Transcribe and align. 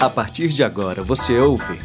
A 0.00 0.08
partir 0.08 0.48
de 0.48 0.64
agora 0.64 1.02
você 1.02 1.38
ouve 1.38 1.76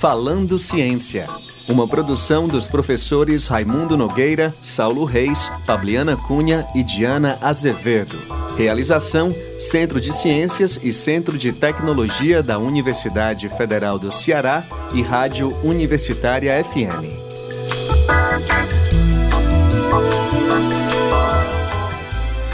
Falando 0.00 0.58
Ciência, 0.58 1.26
uma 1.68 1.86
produção 1.86 2.48
dos 2.48 2.66
professores 2.66 3.46
Raimundo 3.46 3.96
Nogueira, 3.96 4.54
Saulo 4.62 5.04
Reis, 5.04 5.50
Fabiana 5.66 6.16
Cunha 6.16 6.66
e 6.74 6.82
Diana 6.82 7.38
Azevedo. 7.42 8.37
Realização: 8.58 9.32
Centro 9.60 10.00
de 10.00 10.12
Ciências 10.12 10.80
e 10.82 10.92
Centro 10.92 11.38
de 11.38 11.52
Tecnologia 11.52 12.42
da 12.42 12.58
Universidade 12.58 13.48
Federal 13.48 14.00
do 14.00 14.10
Ceará 14.10 14.64
e 14.92 15.00
Rádio 15.00 15.56
Universitária 15.62 16.52
FM. 16.64 17.06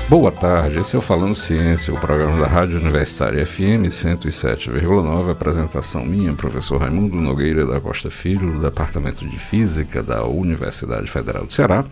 Boa 0.07 0.31
tarde, 0.31 0.79
esse 0.79 0.95
é 0.95 0.99
o 0.99 1.03
Falando 1.03 1.35
Ciência, 1.35 1.95
o 1.95 1.99
programa 1.99 2.39
da 2.39 2.47
Rádio 2.47 2.79
Universitária 2.79 3.45
FM 3.47 3.89
107,9, 3.89 5.31
apresentação 5.31 6.05
minha, 6.05 6.35
professor 6.35 6.83
Raimundo 6.83 7.17
Nogueira 7.17 7.67
da 7.67 7.81
Costa 7.81 8.11
Filho, 8.11 8.53
do 8.53 8.61
Departamento 8.61 9.27
de 9.27 9.39
Física 9.39 10.03
da 10.03 10.23
Universidade 10.25 11.11
Federal 11.11 11.47
do 11.47 11.53
Ceará, 11.53 11.83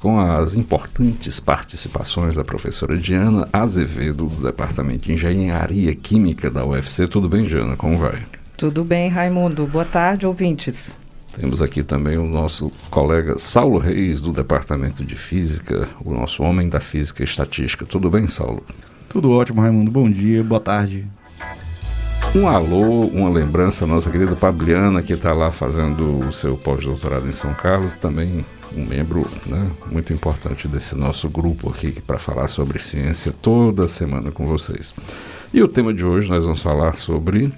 com 0.00 0.20
as 0.20 0.54
importantes 0.54 1.40
participações 1.40 2.36
da 2.36 2.44
professora 2.44 2.96
Diana 2.96 3.48
Azevedo, 3.52 4.26
do 4.26 4.42
Departamento 4.42 5.04
de 5.04 5.12
Engenharia 5.12 5.94
Química 5.94 6.50
da 6.50 6.64
UFC. 6.64 7.08
Tudo 7.08 7.28
bem, 7.28 7.46
Diana? 7.46 7.76
Como 7.76 7.96
vai? 7.96 8.22
Tudo 8.56 8.84
bem, 8.84 9.08
Raimundo. 9.08 9.66
Boa 9.66 9.84
tarde, 9.84 10.26
ouvintes. 10.26 10.94
Temos 11.38 11.62
aqui 11.62 11.82
também 11.82 12.16
o 12.16 12.24
nosso 12.24 12.72
colega 12.90 13.38
Saulo 13.38 13.78
Reis, 13.78 14.20
do 14.20 14.32
Departamento 14.32 15.04
de 15.04 15.14
Física, 15.14 15.88
o 16.04 16.12
nosso 16.12 16.42
homem 16.42 16.68
da 16.68 16.80
física 16.80 17.22
e 17.22 17.24
estatística. 17.24 17.86
Tudo 17.86 18.10
bem, 18.10 18.26
Saulo? 18.26 18.64
Tudo 19.08 19.30
ótimo, 19.30 19.60
Raimundo. 19.60 19.90
Bom 19.90 20.10
dia, 20.10 20.42
boa 20.42 20.60
tarde. 20.60 21.06
Um 22.34 22.46
alô, 22.46 23.06
uma 23.06 23.30
lembrança 23.30 23.84
à 23.84 23.88
nossa 23.88 24.10
querida 24.10 24.36
Fabiana, 24.36 25.02
que 25.02 25.14
está 25.14 25.32
lá 25.32 25.50
fazendo 25.50 26.18
o 26.18 26.32
seu 26.32 26.56
pós-doutorado 26.56 27.26
em 27.26 27.32
São 27.32 27.54
Carlos, 27.54 27.94
também 27.94 28.44
um 28.76 28.86
membro 28.86 29.26
né, 29.46 29.70
muito 29.90 30.12
importante 30.12 30.68
desse 30.68 30.96
nosso 30.96 31.28
grupo 31.28 31.70
aqui 31.70 31.92
para 31.92 32.18
falar 32.18 32.48
sobre 32.48 32.78
ciência 32.78 33.32
toda 33.42 33.88
semana 33.88 34.30
com 34.30 34.46
vocês. 34.46 34.94
E 35.52 35.62
o 35.62 35.68
tema 35.68 35.94
de 35.94 36.04
hoje 36.04 36.28
nós 36.28 36.44
vamos 36.44 36.62
falar 36.62 36.94
sobre 36.96 37.52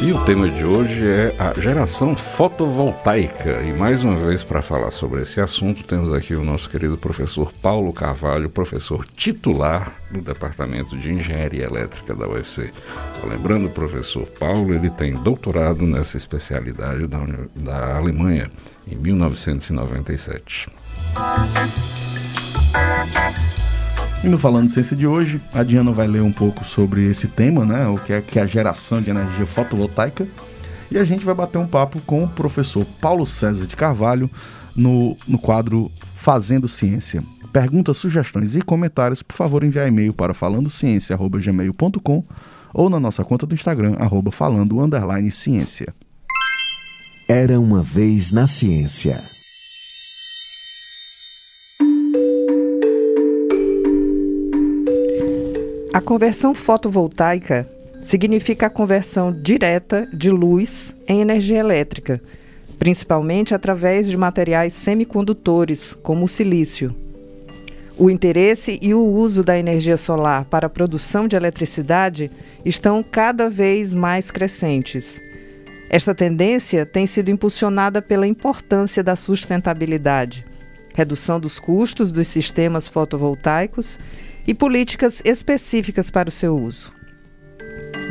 e 0.00 0.12
o 0.12 0.24
tema 0.24 0.48
de 0.48 0.64
hoje 0.64 1.06
é 1.06 1.34
a 1.38 1.52
geração 1.58 2.14
fotovoltaica. 2.14 3.62
E 3.62 3.72
mais 3.72 4.04
uma 4.04 4.14
vez, 4.14 4.44
para 4.44 4.62
falar 4.62 4.92
sobre 4.92 5.22
esse 5.22 5.40
assunto, 5.40 5.82
temos 5.82 6.12
aqui 6.12 6.34
o 6.34 6.44
nosso 6.44 6.70
querido 6.70 6.96
professor 6.96 7.52
Paulo 7.52 7.92
Carvalho, 7.92 8.48
professor 8.48 9.04
titular 9.16 9.92
do 10.10 10.20
Departamento 10.20 10.96
de 10.96 11.10
Engenharia 11.10 11.64
Elétrica 11.64 12.14
da 12.14 12.28
UFC. 12.28 12.70
Lembrando, 13.24 13.66
o 13.66 13.70
professor 13.70 14.24
Paulo, 14.26 14.72
ele 14.72 14.88
tem 14.90 15.14
doutorado 15.14 15.84
nessa 15.84 16.16
especialidade 16.16 17.06
da, 17.08 17.18
da 17.56 17.96
Alemanha 17.96 18.48
em 18.86 18.94
1997. 18.94 20.68
E 24.22 24.28
no 24.28 24.36
Falando 24.36 24.68
Ciência 24.68 24.96
de 24.96 25.06
hoje, 25.06 25.40
a 25.52 25.62
Diana 25.62 25.92
vai 25.92 26.08
ler 26.08 26.22
um 26.22 26.32
pouco 26.32 26.64
sobre 26.64 27.08
esse 27.08 27.28
tema, 27.28 27.64
né? 27.64 27.86
O 27.86 27.96
que 27.96 28.12
é, 28.12 28.20
que 28.20 28.38
é 28.38 28.42
a 28.42 28.46
geração 28.46 29.00
de 29.00 29.10
energia 29.10 29.46
fotovoltaica. 29.46 30.26
E 30.90 30.98
a 30.98 31.04
gente 31.04 31.24
vai 31.24 31.34
bater 31.34 31.58
um 31.58 31.66
papo 31.66 32.00
com 32.00 32.24
o 32.24 32.28
professor 32.28 32.84
Paulo 33.00 33.24
César 33.24 33.66
de 33.66 33.76
Carvalho 33.76 34.28
no, 34.74 35.16
no 35.26 35.38
quadro 35.38 35.90
Fazendo 36.16 36.66
Ciência. 36.66 37.22
Perguntas, 37.52 37.96
sugestões 37.96 38.56
e 38.56 38.60
comentários, 38.60 39.22
por 39.22 39.36
favor, 39.36 39.62
enviar 39.62 39.86
e-mail 39.86 40.12
para 40.12 40.34
falandociência.gmail.com 40.34 42.24
ou 42.74 42.90
na 42.90 42.98
nossa 42.98 43.24
conta 43.24 43.46
do 43.46 43.54
Instagram, 43.54 43.94
arroba 43.98 44.30
falando 44.32 44.76
ciência. 45.30 45.94
Era 47.28 47.60
uma 47.60 47.82
vez 47.82 48.32
na 48.32 48.46
ciência. 48.46 49.37
A 55.92 56.02
conversão 56.02 56.52
fotovoltaica 56.52 57.66
significa 58.02 58.66
a 58.66 58.70
conversão 58.70 59.32
direta 59.32 60.06
de 60.12 60.30
luz 60.30 60.94
em 61.08 61.22
energia 61.22 61.58
elétrica, 61.58 62.20
principalmente 62.78 63.54
através 63.54 64.06
de 64.06 64.14
materiais 64.14 64.74
semicondutores, 64.74 65.94
como 66.02 66.26
o 66.26 66.28
silício. 66.28 66.94
O 67.96 68.10
interesse 68.10 68.78
e 68.82 68.92
o 68.92 69.02
uso 69.02 69.42
da 69.42 69.58
energia 69.58 69.96
solar 69.96 70.44
para 70.44 70.66
a 70.66 70.70
produção 70.70 71.26
de 71.26 71.34
eletricidade 71.34 72.30
estão 72.66 73.02
cada 73.02 73.48
vez 73.48 73.94
mais 73.94 74.30
crescentes. 74.30 75.18
Esta 75.88 76.14
tendência 76.14 76.84
tem 76.84 77.06
sido 77.06 77.30
impulsionada 77.30 78.02
pela 78.02 78.26
importância 78.26 79.02
da 79.02 79.16
sustentabilidade, 79.16 80.44
redução 80.94 81.40
dos 81.40 81.58
custos 81.58 82.12
dos 82.12 82.28
sistemas 82.28 82.88
fotovoltaicos 82.88 83.98
e 84.48 84.54
políticas 84.54 85.20
específicas 85.26 86.10
para 86.10 86.30
o 86.30 86.32
seu 86.32 86.58
uso. 86.58 86.90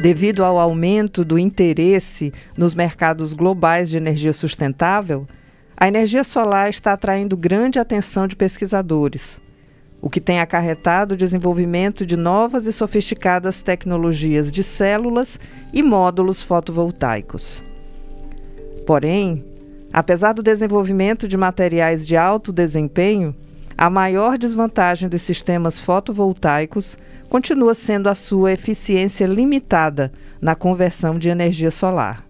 Devido 0.04 0.46
ao 0.46 0.60
aumento 0.60 1.26
do 1.26 1.40
interesse 1.40 2.32
nos 2.56 2.76
mercados 2.76 3.34
globais 3.34 3.90
de 3.90 3.98
energia 3.98 4.32
sustentável, 4.32 5.28
a 5.76 5.88
energia 5.88 6.24
solar 6.24 6.70
está 6.70 6.94
atraindo 6.94 7.36
grande 7.36 7.80
atenção 7.80 8.28
de 8.28 8.36
pesquisadores, 8.36 9.42
o 10.00 10.12
que 10.12 10.22
tem 10.22 10.40
acarretado 10.40 11.16
o 11.16 11.18
desenvolvimento 11.18 12.06
de 12.06 12.16
novas 12.16 12.68
e 12.68 12.72
sofisticadas 12.72 13.64
tecnologias 13.64 14.52
de 14.52 14.62
células 14.62 15.40
e 15.74 15.82
módulos 15.82 16.44
fotovoltaicos. 16.44 17.64
Porém, 18.86 19.44
apesar 19.92 20.34
do 20.34 20.44
desenvolvimento 20.44 21.28
de 21.28 21.36
materiais 21.36 22.06
de 22.06 22.16
alto 22.16 22.54
desempenho, 22.54 23.36
a 23.78 23.92
maior 23.92 24.40
desvantagem 24.40 25.08
dos 25.08 25.22
sistemas 25.22 25.80
fotovoltaicos 25.80 26.98
continua 27.30 27.76
sendo 27.76 28.08
a 28.08 28.16
sua 28.16 28.54
eficiência 28.54 29.28
limitada 29.28 30.12
na 30.42 30.56
conversão 30.56 31.20
de 31.20 31.30
energia 31.30 31.70
solar. 31.70 32.26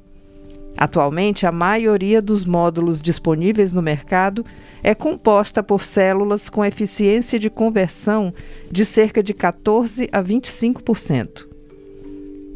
Atualmente, 0.76 1.46
a 1.46 1.52
maioria 1.52 2.22
dos 2.22 2.44
módulos 2.44 3.02
disponíveis 3.02 3.74
no 3.74 3.82
mercado 3.82 4.46
é 4.84 4.94
composta 4.94 5.64
por 5.64 5.84
células 5.84 6.50
com 6.50 6.66
eficiência 6.66 7.40
de 7.40 7.50
conversão 7.50 8.34
de 8.70 8.86
cerca 8.86 9.24
de 9.24 9.34
14 9.34 10.10
a 10.12 10.22
25%. 10.22 11.48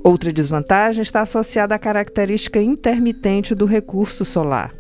Outra 0.04 0.34
desvantagem 0.34 1.02
está 1.02 1.22
associada 1.22 1.76
à 1.76 1.80
característica 1.80 2.62
intermitente 2.62 3.56
do 3.56 3.66
recurso 3.66 4.26
solar. 4.26 4.74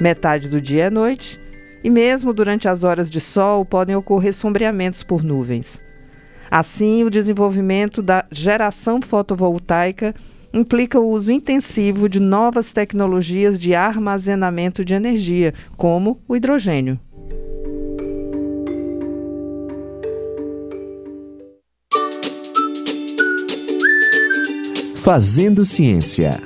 Metade 0.00 0.48
do 0.48 0.60
dia 0.60 0.84
é 0.84 0.90
noite 0.90 1.40
e 1.88 1.90
mesmo 1.90 2.34
durante 2.34 2.68
as 2.68 2.84
horas 2.84 3.10
de 3.10 3.18
sol 3.18 3.64
podem 3.64 3.96
ocorrer 3.96 4.34
sombreamentos 4.34 5.02
por 5.02 5.24
nuvens. 5.24 5.80
Assim, 6.50 7.02
o 7.02 7.08
desenvolvimento 7.08 8.02
da 8.02 8.26
geração 8.30 9.00
fotovoltaica 9.00 10.14
implica 10.52 11.00
o 11.00 11.08
uso 11.08 11.32
intensivo 11.32 12.06
de 12.06 12.20
novas 12.20 12.74
tecnologias 12.74 13.58
de 13.58 13.74
armazenamento 13.74 14.84
de 14.84 14.92
energia, 14.92 15.54
como 15.78 16.20
o 16.28 16.36
hidrogênio. 16.36 17.00
Fazendo 24.94 25.64
Ciência. 25.64 26.38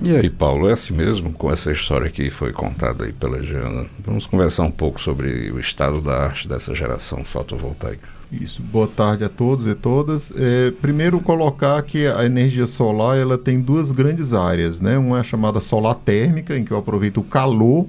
E 0.00 0.16
aí, 0.16 0.30
Paulo, 0.30 0.68
é 0.68 0.72
assim 0.72 0.94
mesmo, 0.94 1.32
com 1.32 1.50
essa 1.50 1.72
história 1.72 2.08
que 2.08 2.30
foi 2.30 2.52
contada 2.52 3.04
aí 3.04 3.12
pela 3.12 3.42
Giana. 3.42 3.86
Vamos 4.04 4.26
conversar 4.26 4.62
um 4.62 4.70
pouco 4.70 5.00
sobre 5.00 5.50
o 5.50 5.58
estado 5.58 6.00
da 6.00 6.24
arte 6.24 6.46
dessa 6.46 6.74
geração 6.74 7.24
fotovoltaica. 7.24 8.08
Isso, 8.30 8.62
boa 8.62 8.86
tarde 8.86 9.24
a 9.24 9.28
todos 9.28 9.66
e 9.66 9.74
todas. 9.74 10.32
É, 10.36 10.70
primeiro, 10.82 11.18
colocar 11.18 11.82
que 11.82 12.06
a 12.06 12.24
energia 12.24 12.66
solar 12.66 13.16
ela 13.16 13.38
tem 13.38 13.60
duas 13.60 13.90
grandes 13.90 14.32
áreas, 14.32 14.80
né? 14.80 14.98
Uma 14.98 15.20
é 15.20 15.24
chamada 15.24 15.60
solar 15.60 15.94
térmica, 15.94 16.56
em 16.56 16.64
que 16.64 16.70
eu 16.70 16.78
aproveito 16.78 17.18
o 17.18 17.24
calor 17.24 17.86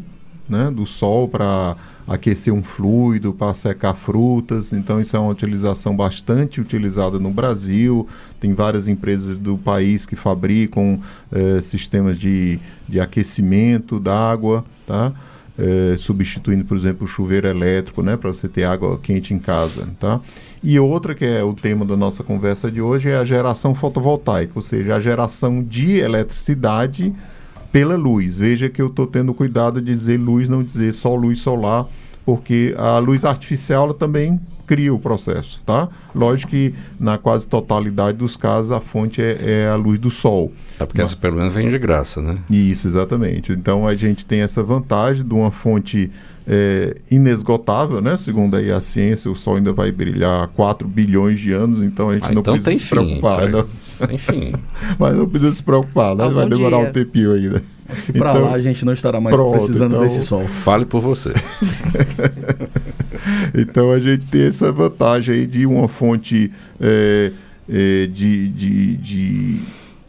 né, 0.47 0.71
do 0.71 0.87
sol 0.87 1.27
para 1.27 1.75
aquecer 2.09 2.53
um 2.53 2.63
fluido, 2.63 3.31
para 3.31 3.53
secar 3.53 3.93
frutas. 3.93 4.73
Então, 4.73 4.99
isso 4.99 5.15
é 5.15 5.19
uma 5.19 5.31
utilização 5.31 5.95
bastante 5.95 6.59
utilizada 6.59 7.19
no 7.19 7.29
Brasil. 7.29 8.07
Tem 8.39 8.53
várias 8.53 8.87
empresas 8.87 9.37
do 9.37 9.57
país 9.57 10.05
que 10.05 10.15
fabricam 10.15 10.99
eh, 11.31 11.61
sistemas 11.61 12.17
de, 12.17 12.59
de 12.87 12.99
aquecimento 12.99 13.99
da 13.99 14.17
água. 14.17 14.65
Tá? 14.87 15.13
é, 15.59 15.97
substituindo, 15.97 16.63
por 16.63 16.77
exemplo, 16.77 17.05
o 17.05 17.07
chuveiro 17.07 17.45
elétrico, 17.45 18.01
né, 18.01 18.15
para 18.15 18.29
você 18.29 18.47
ter 18.47 18.63
água 18.63 18.97
quente 18.97 19.33
em 19.33 19.39
casa, 19.39 19.87
tá? 19.99 20.21
E 20.63 20.79
outra 20.79 21.13
que 21.13 21.25
é 21.25 21.43
o 21.43 21.53
tema 21.53 21.85
da 21.85 21.97
nossa 21.97 22.23
conversa 22.23 22.71
de 22.71 22.81
hoje 22.81 23.09
é 23.09 23.17
a 23.17 23.25
geração 23.25 23.75
fotovoltaica, 23.75 24.53
ou 24.55 24.61
seja, 24.61 24.95
a 24.95 24.99
geração 24.99 25.61
de 25.61 25.97
eletricidade 25.97 27.13
pela 27.71 27.95
luz. 27.95 28.37
Veja 28.37 28.69
que 28.69 28.81
eu 28.81 28.87
estou 28.87 29.07
tendo 29.07 29.33
cuidado 29.33 29.81
de 29.81 29.91
dizer 29.91 30.17
luz, 30.17 30.49
não 30.49 30.63
dizer 30.63 30.93
só 30.93 31.15
luz 31.15 31.39
solar, 31.39 31.87
porque 32.25 32.75
a 32.77 32.97
luz 32.97 33.25
artificial 33.25 33.85
ela 33.85 33.93
também 33.93 34.39
cria 34.69 34.93
o 34.93 34.99
processo, 34.99 35.59
tá? 35.65 35.89
Lógico 36.13 36.51
que 36.51 36.75
na 36.99 37.17
quase 37.17 37.47
totalidade 37.47 38.19
dos 38.19 38.37
casos 38.37 38.71
a 38.71 38.79
fonte 38.79 39.19
é, 39.19 39.37
é 39.41 39.67
a 39.67 39.75
luz 39.75 39.99
do 39.99 40.11
sol. 40.11 40.51
É 40.79 40.85
porque 40.85 41.01
Mas... 41.01 41.09
essa 41.09 41.19
pelo 41.19 41.37
menos 41.37 41.55
vem 41.55 41.67
de 41.67 41.79
graça, 41.79 42.21
né? 42.21 42.37
Isso, 42.51 42.87
exatamente. 42.87 43.51
Então 43.51 43.87
a 43.87 43.95
gente 43.95 44.27
tem 44.27 44.41
essa 44.41 44.61
vantagem 44.61 45.25
de 45.25 45.33
uma 45.33 45.49
fonte 45.49 46.11
é, 46.47 46.97
inesgotável, 47.09 47.99
né? 47.99 48.15
Segundo 48.15 48.57
aí 48.57 48.71
a 48.71 48.79
ciência, 48.79 49.31
o 49.31 49.35
sol 49.35 49.55
ainda 49.55 49.73
vai 49.73 49.91
brilhar 49.91 50.47
4 50.49 50.87
bilhões 50.87 51.39
de 51.39 51.51
anos, 51.51 51.81
então 51.81 52.11
a 52.11 52.13
gente 52.13 52.25
ah, 52.25 52.31
não 52.31 52.41
então 52.41 52.59
precisa 52.59 52.83
se 52.83 52.89
preocupar. 52.89 53.47
Fim, 53.47 53.65
Enfim. 54.11 54.53
Mas 54.97 55.15
não 55.15 55.27
precisa 55.27 55.53
se 55.53 55.63
preocupar, 55.63 56.15
né? 56.15 56.29
vai 56.29 56.47
demorar 56.47 56.77
dia. 56.77 56.89
um 56.89 56.91
tempinho 56.91 57.33
ainda. 57.33 57.63
E 58.07 58.13
para 58.13 58.31
então, 58.31 58.43
lá 58.43 58.53
a 58.53 58.61
gente 58.61 58.85
não 58.85 58.93
estará 58.93 59.19
mais 59.19 59.35
pronto, 59.35 59.57
precisando 59.57 59.95
então... 59.95 60.03
desse 60.03 60.23
sol. 60.23 60.45
Fale 60.47 60.85
por 60.85 61.01
você. 61.01 61.33
então 63.53 63.91
a 63.91 63.99
gente 63.99 64.27
tem 64.27 64.43
essa 64.43 64.71
vantagem 64.71 65.35
aí 65.35 65.47
de 65.47 65.65
uma 65.65 65.87
fonte 65.87 66.51
é, 66.79 67.31
é, 67.67 68.05
de, 68.07 68.49
de, 68.49 68.97
de 68.97 69.59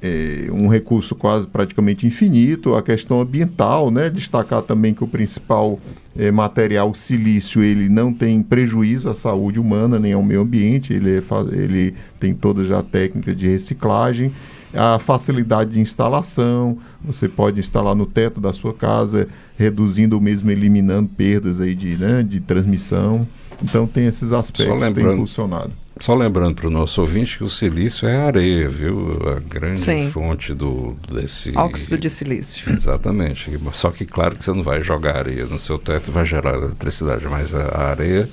é, 0.03 0.47
um 0.51 0.69
recurso 0.69 1.15
quase 1.15 1.47
praticamente 1.47 2.07
infinito, 2.07 2.75
a 2.75 2.83
questão 2.83 3.21
ambiental, 3.21 3.91
né? 3.91 4.11
Destacar 4.11 4.63
também 4.63 4.93
que 4.93 5.05
o 5.05 5.09
principal 5.09 5.79
é, 6.17 6.31
material, 6.31 6.95
silício, 6.95 7.63
ele 7.63 7.89
não 7.89 8.13
tem 8.13 8.43
prejuízo 8.43 9.09
à 9.09 9.15
saúde 9.15 9.59
humana 9.59 9.99
nem 9.99 10.13
ao 10.13 10.23
meio 10.23 10.41
ambiente, 10.41 10.93
ele, 10.93 11.19
é, 11.19 11.23
ele 11.53 11.95
tem 12.19 12.35
toda 12.35 12.65
já 12.65 12.81
a 12.81 12.83
técnica 12.83 13.35
de 13.35 13.47
reciclagem, 13.47 14.33
a 14.75 14.99
facilidade 14.99 15.71
de 15.71 15.81
instalação, 15.81 16.79
você 17.03 17.29
pode 17.29 17.59
instalar 17.59 17.95
no 17.95 18.07
teto 18.07 18.41
da 18.41 18.53
sua 18.53 18.73
casa, 18.73 19.29
reduzindo 19.59 20.15
ou 20.15 20.23
mesmo 20.23 20.51
eliminando 20.51 21.09
perdas 21.09 21.61
aí 21.61 21.75
de, 21.75 21.97
né, 21.97 22.23
de 22.23 22.41
transmissão. 22.41 23.27
Então 23.63 23.87
tem 23.87 24.07
esses 24.07 24.33
aspectos 24.33 24.89
que 24.89 24.95
tem 24.95 25.17
funcionado. 25.17 25.73
Só 26.01 26.15
lembrando 26.15 26.55
para 26.55 26.67
o 26.67 26.71
nosso 26.71 27.01
ouvinte 27.03 27.37
que 27.37 27.45
o 27.45 27.49
silício 27.49 28.09
é 28.09 28.17
areia, 28.17 28.69
viu? 28.69 29.13
A 29.37 29.41
grande 29.41 29.81
Sim. 29.81 30.11
fonte 30.11 30.55
do, 30.55 30.97
desse... 31.13 31.57
Óxido 31.57 31.99
de 31.99 32.09
silício. 32.09 32.73
Exatamente. 32.73 33.51
Só 33.73 33.91
que 33.91 34.07
claro 34.07 34.35
que 34.35 34.43
você 34.43 34.53
não 34.53 34.63
vai 34.63 34.83
jogar 34.83 35.17
areia 35.17 35.45
no 35.45 35.61
seu 35.61 35.79
teto 35.79 36.09
e 36.09 36.11
vai 36.11 36.25
gerar 36.25 36.55
eletricidade, 36.55 37.27
mas 37.29 37.55
a, 37.55 37.67
a 37.69 37.91
areia 37.91 38.31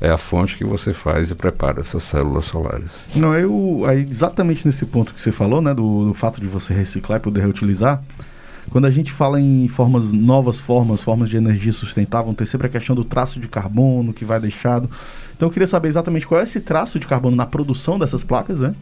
é 0.00 0.10
a 0.10 0.18
fonte 0.18 0.56
que 0.56 0.64
você 0.64 0.92
faz 0.92 1.30
e 1.30 1.34
prepara 1.34 1.80
essas 1.80 2.04
células 2.04 2.44
solares. 2.44 3.00
Não, 3.14 3.34
eu 3.36 3.84
aí, 3.86 4.06
exatamente 4.08 4.66
nesse 4.66 4.84
ponto 4.84 5.12
que 5.14 5.20
você 5.20 5.30
falou, 5.30 5.60
né, 5.60 5.74
do, 5.74 6.06
do 6.06 6.14
fato 6.14 6.40
de 6.40 6.46
você 6.46 6.72
reciclar 6.72 7.18
e 7.18 7.22
poder 7.22 7.40
reutilizar, 7.40 8.02
quando 8.70 8.86
a 8.86 8.90
gente 8.90 9.12
fala 9.12 9.40
em 9.40 9.68
formas, 9.68 10.12
novas 10.12 10.58
formas, 10.58 11.02
formas 11.02 11.28
de 11.28 11.36
energia 11.36 11.72
sustentável, 11.72 12.32
tem 12.34 12.46
sempre 12.46 12.66
a 12.66 12.70
questão 12.70 12.94
do 12.94 13.04
traço 13.04 13.40
de 13.40 13.48
carbono 13.48 14.12
que 14.12 14.24
vai 14.24 14.40
deixado. 14.40 14.88
Então 15.36 15.48
eu 15.48 15.52
queria 15.52 15.66
saber 15.66 15.88
exatamente 15.88 16.26
qual 16.26 16.40
é 16.40 16.44
esse 16.44 16.60
traço 16.60 16.98
de 16.98 17.06
carbono 17.06 17.36
na 17.36 17.46
produção 17.46 17.98
dessas 17.98 18.22
placas, 18.22 18.60
né? 18.60 18.74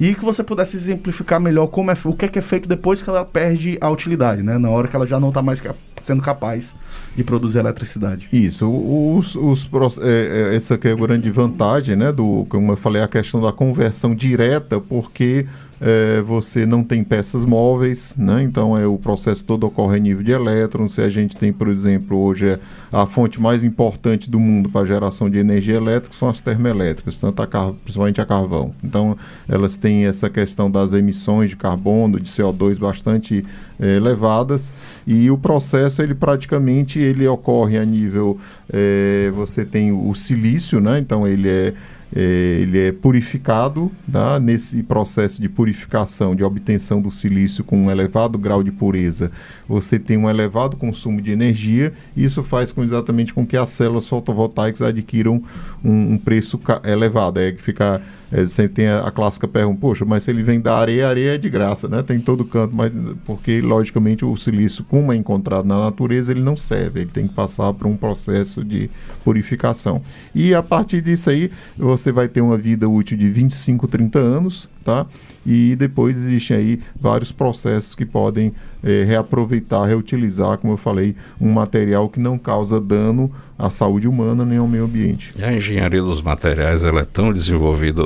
E 0.00 0.14
que 0.14 0.24
você 0.24 0.42
pudesse 0.42 0.76
exemplificar 0.76 1.38
melhor 1.38 1.68
como 1.68 1.90
é, 1.90 1.94
o 2.04 2.12
que 2.14 2.24
é, 2.24 2.28
que 2.28 2.38
é 2.38 2.42
feito 2.42 2.68
depois 2.68 3.02
que 3.02 3.08
ela 3.08 3.24
perde 3.24 3.78
a 3.80 3.88
utilidade, 3.88 4.42
né? 4.42 4.58
Na 4.58 4.68
hora 4.68 4.88
que 4.88 4.96
ela 4.96 5.06
já 5.06 5.20
não 5.20 5.28
está 5.28 5.40
mais 5.42 5.62
sendo 6.02 6.20
capaz 6.20 6.74
de 7.14 7.22
produzir 7.22 7.60
eletricidade. 7.60 8.28
Isso, 8.32 8.68
os, 8.68 9.36
os, 9.36 9.68
é, 9.98 10.50
é, 10.50 10.56
essa 10.56 10.76
que 10.76 10.88
é 10.88 10.92
a 10.92 10.96
grande 10.96 11.30
vantagem, 11.30 11.94
né? 11.94 12.10
Do, 12.10 12.46
como 12.48 12.72
eu 12.72 12.76
falei, 12.76 13.00
a 13.00 13.06
questão 13.06 13.40
da 13.40 13.52
conversão 13.52 14.14
direta, 14.14 14.80
porque 14.80 15.46
é, 15.84 16.20
você 16.20 16.64
não 16.64 16.84
tem 16.84 17.02
peças 17.02 17.44
móveis, 17.44 18.14
né? 18.16 18.44
então 18.44 18.78
é, 18.78 18.86
o 18.86 18.96
processo 18.96 19.44
todo 19.44 19.66
ocorre 19.66 19.96
a 19.96 19.98
nível 19.98 20.22
de 20.22 20.30
elétrons. 20.30 20.94
Se 20.94 21.00
a 21.00 21.10
gente 21.10 21.36
tem, 21.36 21.52
por 21.52 21.66
exemplo, 21.66 22.16
hoje 22.16 22.46
é 22.46 22.60
a 22.92 23.04
fonte 23.04 23.40
mais 23.40 23.64
importante 23.64 24.30
do 24.30 24.38
mundo 24.38 24.68
para 24.68 24.86
geração 24.86 25.28
de 25.28 25.38
energia 25.38 25.74
elétrica 25.74 26.14
são 26.16 26.28
as 26.28 26.40
termoelétricas, 26.40 27.18
tanto 27.18 27.42
a 27.42 27.72
principalmente 27.82 28.20
a 28.20 28.26
carvão. 28.26 28.72
Então, 28.84 29.16
elas 29.48 29.76
têm 29.76 30.04
essa 30.04 30.30
questão 30.30 30.70
das 30.70 30.92
emissões 30.92 31.50
de 31.50 31.56
carbono, 31.56 32.20
de 32.20 32.30
CO2 32.30 32.78
bastante 32.78 33.44
é, 33.80 33.96
elevadas 33.96 34.72
e 35.04 35.28
o 35.32 35.36
processo 35.36 36.00
ele 36.00 36.14
praticamente 36.14 37.00
ele 37.00 37.26
ocorre 37.26 37.76
a 37.76 37.84
nível 37.84 38.38
é, 38.72 39.32
você 39.34 39.64
tem 39.64 39.90
o 39.90 40.14
silício, 40.14 40.80
né? 40.80 40.98
Então 40.98 41.26
ele 41.26 41.48
é, 41.48 41.74
ele 42.14 42.78
é 42.78 42.92
purificado 42.92 43.90
tá? 44.10 44.38
nesse 44.38 44.82
processo 44.82 45.40
de 45.40 45.48
purificação, 45.48 46.36
de 46.36 46.44
obtenção 46.44 47.00
do 47.00 47.10
silício 47.10 47.64
com 47.64 47.86
um 47.86 47.90
elevado 47.90 48.38
grau 48.38 48.62
de 48.62 48.70
pureza. 48.70 49.32
Você 49.66 49.98
tem 49.98 50.16
um 50.16 50.28
elevado 50.28 50.76
consumo 50.76 51.22
de 51.22 51.30
energia 51.30 51.92
e 52.14 52.24
isso 52.24 52.42
faz 52.42 52.70
com, 52.70 52.84
exatamente 52.84 53.32
com 53.32 53.46
que 53.46 53.56
as 53.56 53.70
células 53.70 54.06
fotovoltaicas 54.06 54.82
adquiram 54.82 55.42
um, 55.82 56.12
um 56.12 56.18
preço 56.18 56.60
elevado. 56.84 57.40
É 57.40 57.52
que 57.52 57.62
fica 57.62 58.02
é, 58.32 58.48
sempre 58.48 58.76
tem 58.76 58.88
a, 58.88 59.00
a, 59.00 59.10
clássica 59.10 59.46
pergunta, 59.46 59.78
poxa, 59.78 60.06
mas 60.06 60.24
se 60.24 60.30
ele 60.30 60.42
vem 60.42 60.58
da 60.58 60.74
areia, 60.76 61.06
a 61.06 61.10
areia 61.10 61.34
é 61.34 61.38
de 61.38 61.50
graça, 61.50 61.86
né? 61.86 62.02
Tem 62.02 62.18
todo 62.18 62.46
canto, 62.46 62.74
mas 62.74 62.90
porque 63.26 63.60
logicamente 63.60 64.24
o 64.24 64.34
silício, 64.38 64.82
como 64.84 65.12
é 65.12 65.16
encontrado 65.16 65.66
na 65.66 65.78
natureza, 65.78 66.32
ele 66.32 66.40
não 66.40 66.56
serve, 66.56 67.00
ele 67.00 67.10
tem 67.10 67.28
que 67.28 67.34
passar 67.34 67.72
por 67.74 67.86
um 67.86 67.96
processo 67.96 68.64
de 68.64 68.88
purificação. 69.22 70.00
E 70.34 70.54
a 70.54 70.62
partir 70.62 71.02
disso 71.02 71.28
aí, 71.28 71.50
você 71.76 72.10
vai 72.10 72.26
ter 72.26 72.40
uma 72.40 72.56
vida 72.56 72.88
útil 72.88 73.18
de 73.18 73.28
25, 73.28 73.86
30 73.86 74.18
anos, 74.18 74.68
tá? 74.82 75.06
E 75.44 75.74
depois 75.76 76.16
existem 76.16 76.56
aí 76.56 76.80
vários 77.00 77.32
processos 77.32 77.94
que 77.94 78.04
podem 78.04 78.52
é, 78.82 79.04
reaproveitar, 79.04 79.84
reutilizar, 79.86 80.58
como 80.58 80.72
eu 80.72 80.76
falei, 80.76 81.14
um 81.40 81.50
material 81.50 82.08
que 82.08 82.20
não 82.20 82.38
causa 82.38 82.80
dano 82.80 83.32
à 83.58 83.70
saúde 83.70 84.08
humana 84.08 84.44
nem 84.44 84.58
ao 84.58 84.66
meio 84.66 84.84
ambiente. 84.84 85.32
E 85.38 85.44
a 85.44 85.52
engenharia 85.52 86.02
dos 86.02 86.20
materiais 86.20 86.84
ela 86.84 87.00
é 87.00 87.04
tão 87.04 87.32
desenvolvida 87.32 88.02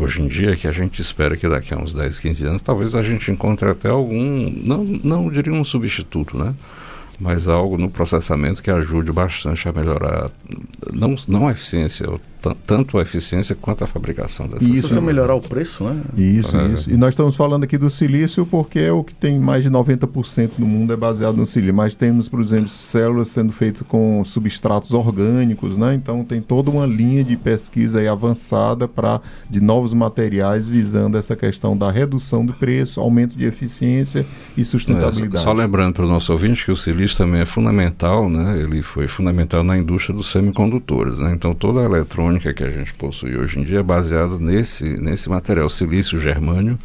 hoje 0.00 0.22
em 0.22 0.28
dia 0.28 0.56
que 0.56 0.66
a 0.66 0.72
gente 0.72 1.00
espera 1.00 1.36
que 1.36 1.48
daqui 1.48 1.72
a 1.72 1.78
uns 1.78 1.94
10, 1.94 2.18
15 2.18 2.46
anos 2.46 2.62
talvez 2.62 2.94
a 2.94 3.02
gente 3.02 3.30
encontre 3.30 3.68
até 3.70 3.88
algum, 3.88 4.52
não, 4.64 4.84
não 5.04 5.30
diria 5.30 5.52
um 5.52 5.64
substituto, 5.64 6.36
né? 6.36 6.54
mas 7.20 7.48
algo 7.48 7.78
no 7.78 7.88
processamento 7.88 8.62
que 8.62 8.70
ajude 8.70 9.12
bastante 9.12 9.68
a 9.68 9.72
melhorar, 9.72 10.30
não, 10.92 11.14
não 11.28 11.48
a 11.48 11.52
eficiência, 11.52 12.08
tanto 12.52 12.98
a 12.98 13.02
eficiência 13.02 13.54
quanto 13.54 13.84
a 13.84 13.86
fabricação 13.86 14.46
dessas 14.46 14.68
Isso, 14.68 14.88
se 14.88 15.00
melhorar 15.00 15.34
o 15.34 15.40
preço, 15.40 15.84
né? 15.84 16.02
Isso, 16.16 16.56
é. 16.56 16.66
isso. 16.68 16.90
E 16.90 16.96
nós 16.96 17.10
estamos 17.10 17.36
falando 17.36 17.64
aqui 17.64 17.78
do 17.78 17.88
silício 17.88 18.44
porque 18.44 18.80
é 18.80 18.92
o 18.92 19.04
que 19.04 19.14
tem 19.14 19.38
mais 19.38 19.62
de 19.62 19.70
90% 19.70 20.50
do 20.58 20.66
mundo 20.66 20.92
é 20.92 20.96
baseado 20.96 21.36
no 21.36 21.46
silício. 21.46 21.74
Mas 21.74 21.94
temos, 21.94 22.28
por 22.28 22.40
exemplo, 22.40 22.68
células 22.68 23.28
sendo 23.28 23.52
feitas 23.52 23.86
com 23.86 24.22
substratos 24.24 24.92
orgânicos, 24.92 25.76
né? 25.76 25.94
Então 25.94 26.24
tem 26.24 26.40
toda 26.40 26.70
uma 26.70 26.86
linha 26.86 27.22
de 27.22 27.36
pesquisa 27.36 28.00
aí 28.00 28.08
avançada 28.08 28.88
para 28.88 29.20
de 29.48 29.60
novos 29.60 29.94
materiais 29.94 30.68
visando 30.68 31.16
essa 31.16 31.36
questão 31.36 31.76
da 31.76 31.90
redução 31.90 32.44
do 32.44 32.52
preço, 32.52 33.00
aumento 33.00 33.36
de 33.36 33.44
eficiência 33.44 34.26
e 34.56 34.64
sustentabilidade. 34.64 35.36
É, 35.36 35.38
só 35.38 35.52
lembrando 35.52 35.94
para 35.94 36.04
o 36.04 36.08
nosso 36.08 36.32
ouvinte 36.32 36.64
que 36.64 36.72
o 36.72 36.76
silício 36.76 37.16
também 37.16 37.40
é 37.40 37.46
fundamental, 37.46 38.28
né? 38.28 38.58
Ele 38.60 38.82
foi 38.82 39.06
fundamental 39.06 39.62
na 39.62 39.76
indústria 39.76 40.14
dos 40.14 40.30
semicondutores, 40.30 41.18
né? 41.18 41.32
Então 41.32 41.54
toda 41.54 41.80
a 41.80 41.84
eletrônica 41.84 42.33
eletrônica 42.34 42.52
que 42.52 42.64
a 42.64 42.70
gente 42.70 42.94
possui 42.94 43.36
hoje 43.36 43.58
em 43.58 43.64
dia 43.64 43.80
é 43.80 43.82
baseada 43.82 44.38
nesse, 44.38 44.84
nesse 45.00 45.28
material, 45.28 45.68
silício 45.68 46.18
germânio, 46.18 46.78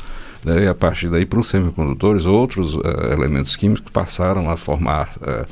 né, 0.44 0.66
e 0.66 0.68
a 0.68 0.76
partir 0.76 1.10
daí 1.10 1.26
para 1.26 1.40
os 1.40 1.48
semicondutores, 1.48 2.26
outros 2.26 2.74
uh, 2.76 2.82
elementos 3.12 3.56
químicos 3.56 3.92
passaram 3.92 4.50
a 4.50 4.56
formar 4.56 5.14
uh, 5.18 5.46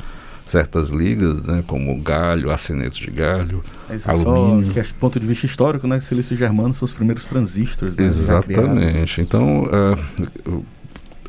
certas 0.45 0.91
ligas, 0.91 1.45
né, 1.45 1.63
como 1.67 1.99
galho, 2.01 2.49
arseneto 2.49 2.97
de 2.97 3.11
galho, 3.11 3.61
é 3.89 3.99
alumínio. 4.05 4.67
Só, 4.67 4.73
que 4.73 4.79
é 4.79 4.85
ponto 4.99 5.19
de 5.19 5.25
vista 5.25 5.45
histórico, 5.45 5.87
né, 5.87 5.99
silício 5.99 6.37
germano 6.37 6.73
são 6.73 6.85
os 6.85 6.93
primeiros 6.93 7.27
transistores. 7.27 7.97
Né, 7.97 8.05
Exatamente. 8.05 9.21
Então, 9.21 9.63
uh, 9.65 10.65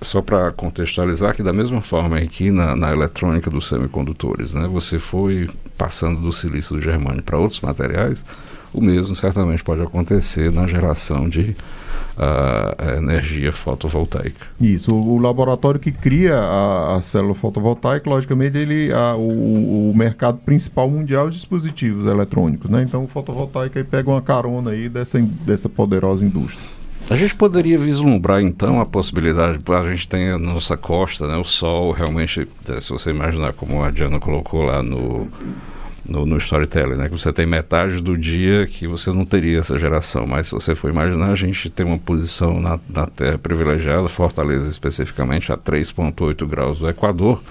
só 0.00 0.22
para 0.22 0.52
contextualizar 0.52 1.34
que 1.34 1.42
da 1.42 1.52
mesma 1.52 1.82
forma 1.82 2.18
aqui 2.18 2.52
na, 2.52 2.76
na 2.76 2.92
eletrônica 2.92 3.50
dos 3.50 3.66
semicondutores, 3.66 4.54
né, 4.54 4.68
você 4.68 5.00
foi 5.00 5.50
passando 5.76 6.20
do 6.20 6.32
silício 6.32 6.76
do 6.76 6.82
germânio 6.82 7.22
para 7.22 7.36
outros 7.36 7.60
materiais, 7.60 8.24
o 8.72 8.80
mesmo 8.80 9.14
certamente 9.14 9.62
pode 9.64 9.82
acontecer 9.82 10.52
na 10.52 10.66
geração 10.66 11.28
de 11.28 11.54
uh, 12.18 12.96
energia 12.98 13.52
fotovoltaica. 13.52 14.46
Isso, 14.60 14.94
o, 14.94 15.14
o 15.14 15.18
laboratório 15.18 15.78
que 15.78 15.92
cria 15.92 16.36
a, 16.36 16.96
a, 16.96 17.02
célula 17.02 17.34
fotovoltaica, 17.34 18.10
logicamente, 18.10 18.58
ele, 18.58 18.92
a, 18.92 19.14
o, 19.16 19.90
o, 19.90 19.96
mercado 19.96 20.38
principal 20.38 20.90
mundial 20.90 21.30
de 21.30 21.36
dispositivos 21.36 22.06
eletrônicos, 22.06 22.70
né? 22.70 22.82
Então 22.82 23.04
o 23.04 23.08
fotovoltaico 23.08 23.78
aí 23.78 23.84
pega 23.84 24.10
uma 24.10 24.22
carona 24.22 24.72
aí 24.72 24.88
dessa, 24.88 25.20
dessa 25.20 25.68
poderosa 25.68 26.24
indústria. 26.24 26.78
A 27.10 27.16
gente 27.16 27.34
poderia 27.34 27.78
vislumbrar 27.78 28.42
então 28.42 28.80
a 28.80 28.84
possibilidade, 28.84 29.58
a 29.66 29.90
gente 29.90 30.06
tem 30.06 30.28
a 30.28 30.36
nossa 30.36 30.76
costa, 30.76 31.26
né, 31.26 31.38
o 31.38 31.44
sol 31.44 31.90
realmente, 31.90 32.46
é, 32.68 32.80
se 32.82 32.90
você 32.90 33.08
imaginar 33.08 33.54
como 33.54 33.82
a 33.82 33.90
Diana 33.90 34.20
colocou 34.20 34.62
lá 34.62 34.82
no, 34.82 35.26
no, 36.08 36.24
no 36.24 36.38
storytelling, 36.38 36.96
né, 36.96 37.08
que 37.08 37.18
você 37.18 37.32
tem 37.32 37.46
metade 37.46 38.00
do 38.00 38.16
dia 38.16 38.66
que 38.66 38.86
você 38.86 39.10
não 39.10 39.24
teria 39.24 39.58
essa 39.58 39.78
geração, 39.78 40.26
mas 40.26 40.48
se 40.48 40.52
você 40.52 40.74
for 40.74 40.90
imaginar, 40.90 41.30
a 41.30 41.34
gente 41.34 41.68
tem 41.68 41.84
uma 41.84 41.98
posição 41.98 42.60
na, 42.60 42.80
na 42.88 43.06
Terra 43.06 43.38
privilegiada, 43.38 44.08
Fortaleza 44.08 44.68
especificamente, 44.68 45.52
a 45.52 45.58
3,8 45.58 46.46
graus 46.46 46.78
do 46.78 46.88
Equador, 46.88 47.42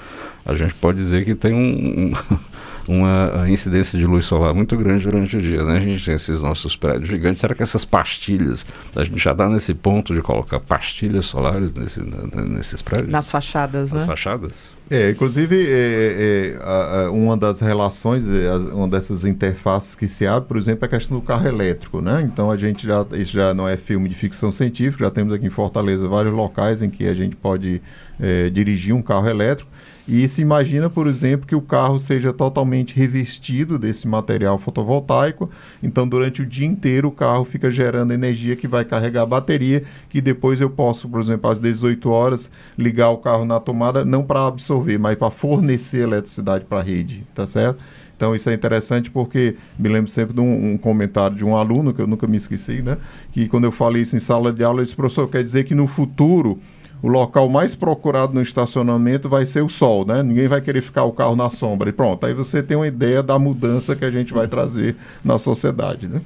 a 0.45 0.55
gente 0.55 0.73
pode 0.73 0.97
dizer 0.97 1.23
que 1.23 1.35
tem 1.35 1.53
um, 1.53 2.11
um 2.11 2.13
uma 2.87 3.49
incidência 3.49 3.97
de 3.99 4.05
luz 4.05 4.25
solar 4.25 4.53
muito 4.53 4.75
grande 4.77 5.05
durante 5.05 5.37
o 5.37 5.41
dia, 5.41 5.63
né? 5.63 5.77
A 5.77 5.79
gente 5.79 6.03
tem 6.05 6.15
esses 6.15 6.41
nossos 6.41 6.75
prédios 6.75 7.09
gigantes. 7.09 7.41
Será 7.41 7.53
que 7.53 7.63
essas 7.63 7.83
pastilhas, 7.83 8.65
a 8.95 9.03
gente 9.03 9.17
já 9.17 9.31
está 9.31 9.49
nesse 9.49 9.73
ponto 9.73 10.13
de 10.13 10.21
colocar 10.21 10.59
pastilhas 10.59 11.25
solares 11.25 11.73
nesse, 11.73 12.01
nesses 12.49 12.81
prédios? 12.81 13.11
Nas 13.11 13.29
fachadas, 13.29 13.91
Nas 13.91 14.03
né? 14.03 14.07
fachadas? 14.07 14.77
É, 14.89 15.09
inclusive, 15.09 15.67
é, 15.67 16.55
é, 16.55 16.63
a, 16.63 17.01
a, 17.07 17.11
uma 17.11 17.35
das 17.35 17.59
relações, 17.59 18.25
é, 18.25 18.53
uma 18.73 18.87
dessas 18.87 19.25
interfaces 19.25 19.95
que 19.95 20.07
se 20.07 20.25
abre, 20.25 20.47
por 20.47 20.55
exemplo, 20.55 20.85
é 20.85 20.85
a 20.85 20.89
questão 20.89 21.19
do 21.19 21.23
carro 21.23 21.45
elétrico, 21.45 21.99
né? 21.99 22.21
Então, 22.21 22.49
a 22.49 22.55
gente 22.55 22.87
já, 22.87 23.05
isso 23.13 23.33
já 23.33 23.53
não 23.53 23.67
é 23.67 23.75
filme 23.75 24.07
de 24.07 24.15
ficção 24.15 24.49
científica, 24.49 25.03
já 25.03 25.11
temos 25.11 25.33
aqui 25.33 25.45
em 25.45 25.49
Fortaleza 25.49 26.07
vários 26.07 26.33
locais 26.33 26.81
em 26.81 26.89
que 26.89 27.05
a 27.05 27.13
gente 27.13 27.35
pode 27.35 27.81
é, 28.17 28.49
dirigir 28.49 28.95
um 28.95 29.01
carro 29.01 29.27
elétrico. 29.27 29.69
E 30.07 30.25
se 30.29 30.41
imagina, 30.41 30.89
por 30.89 31.05
exemplo, 31.05 31.45
que 31.45 31.55
o 31.55 31.61
carro 31.61 31.99
seja 31.99 32.31
totalmente 32.31 32.95
revestido 32.95 33.77
desse 33.77 34.07
material 34.07 34.57
fotovoltaico. 34.57 35.49
Então, 35.83 36.07
durante 36.07 36.41
o 36.41 36.45
dia 36.45 36.65
inteiro, 36.65 37.09
o 37.09 37.11
carro 37.11 37.43
fica 37.43 37.69
gerando 37.69 38.13
energia 38.13 38.55
que 38.55 38.69
vai 38.69 38.85
carregar 38.85 39.23
a 39.23 39.25
bateria, 39.25 39.83
que 40.09 40.21
depois 40.21 40.61
eu 40.61 40.69
posso, 40.69 41.09
por 41.09 41.19
exemplo, 41.19 41.51
às 41.51 41.59
18 41.59 42.09
horas, 42.09 42.49
ligar 42.77 43.09
o 43.09 43.17
carro 43.17 43.43
na 43.43 43.59
tomada, 43.59 44.05
não 44.05 44.23
para 44.23 44.47
absorver, 44.47 44.97
mas 44.97 45.17
para 45.17 45.29
fornecer 45.29 46.03
eletricidade 46.03 46.63
para 46.63 46.79
a 46.79 46.83
rede, 46.83 47.25
tá 47.35 47.45
certo? 47.45 47.79
Então 48.15 48.35
isso 48.35 48.49
é 48.49 48.53
interessante 48.53 49.11
porque 49.11 49.55
me 49.77 49.87
lembro 49.87 50.09
sempre 50.09 50.33
de 50.33 50.41
um, 50.41 50.71
um, 50.71 50.77
comentário 50.77 51.35
de 51.35 51.45
um 51.45 51.55
aluno, 51.55 51.93
que 51.93 52.01
eu 52.01 52.07
nunca 52.07 52.25
me 52.25 52.35
esqueci, 52.35 52.81
né? 52.81 52.97
Que 53.31 53.47
quando 53.47 53.65
eu 53.65 53.71
falei 53.71 54.01
isso 54.01 54.15
em 54.15 54.19
sala 54.19 54.51
de 54.51 54.63
aula, 54.63 54.79
ele 54.79 54.85
disse, 54.85 54.95
professor, 54.95 55.27
quer 55.29 55.43
dizer 55.43 55.65
que 55.65 55.75
no 55.75 55.85
futuro 55.85 56.59
o 57.01 57.07
local 57.07 57.47
mais 57.47 57.75
procurado 57.75 58.33
no 58.33 58.41
estacionamento 58.41 59.29
vai 59.29 59.45
ser 59.45 59.61
o 59.61 59.69
sol, 59.69 60.05
né? 60.05 60.23
Ninguém 60.23 60.47
vai 60.47 60.61
querer 60.61 60.81
ficar 60.81 61.03
o 61.03 61.11
carro 61.11 61.35
na 61.35 61.49
sombra. 61.49 61.89
E 61.89 61.93
pronto, 61.93 62.25
aí 62.25 62.33
você 62.33 62.63
tem 62.63 62.75
uma 62.75 62.87
ideia 62.87 63.21
da 63.21 63.37
mudança 63.37 63.95
que 63.95 64.03
a 64.03 64.11
gente 64.11 64.33
vai 64.33 64.47
trazer 64.47 64.95
na 65.23 65.37
sociedade, 65.37 66.07
né? 66.07 66.21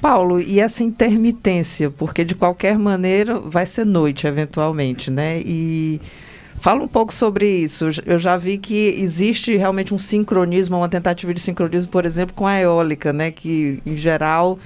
Paulo, 0.00 0.40
e 0.40 0.60
essa 0.60 0.84
intermitência, 0.84 1.90
porque 1.90 2.24
de 2.24 2.34
qualquer 2.34 2.78
maneira 2.78 3.40
vai 3.40 3.66
ser 3.66 3.84
noite 3.84 4.26
eventualmente, 4.26 5.10
né? 5.10 5.40
E 5.44 6.00
fala 6.60 6.84
um 6.84 6.88
pouco 6.88 7.12
sobre 7.12 7.48
isso. 7.48 7.86
Eu 8.06 8.18
já 8.18 8.36
vi 8.36 8.58
que 8.58 8.94
existe 9.00 9.56
realmente 9.56 9.92
um 9.92 9.98
sincronismo, 9.98 10.76
uma 10.76 10.88
tentativa 10.88 11.34
de 11.34 11.40
sincronismo, 11.40 11.90
por 11.90 12.04
exemplo, 12.04 12.34
com 12.34 12.46
a 12.46 12.60
eólica, 12.60 13.12
né? 13.12 13.32
Que 13.32 13.82
em 13.84 13.96
geral 13.96 14.58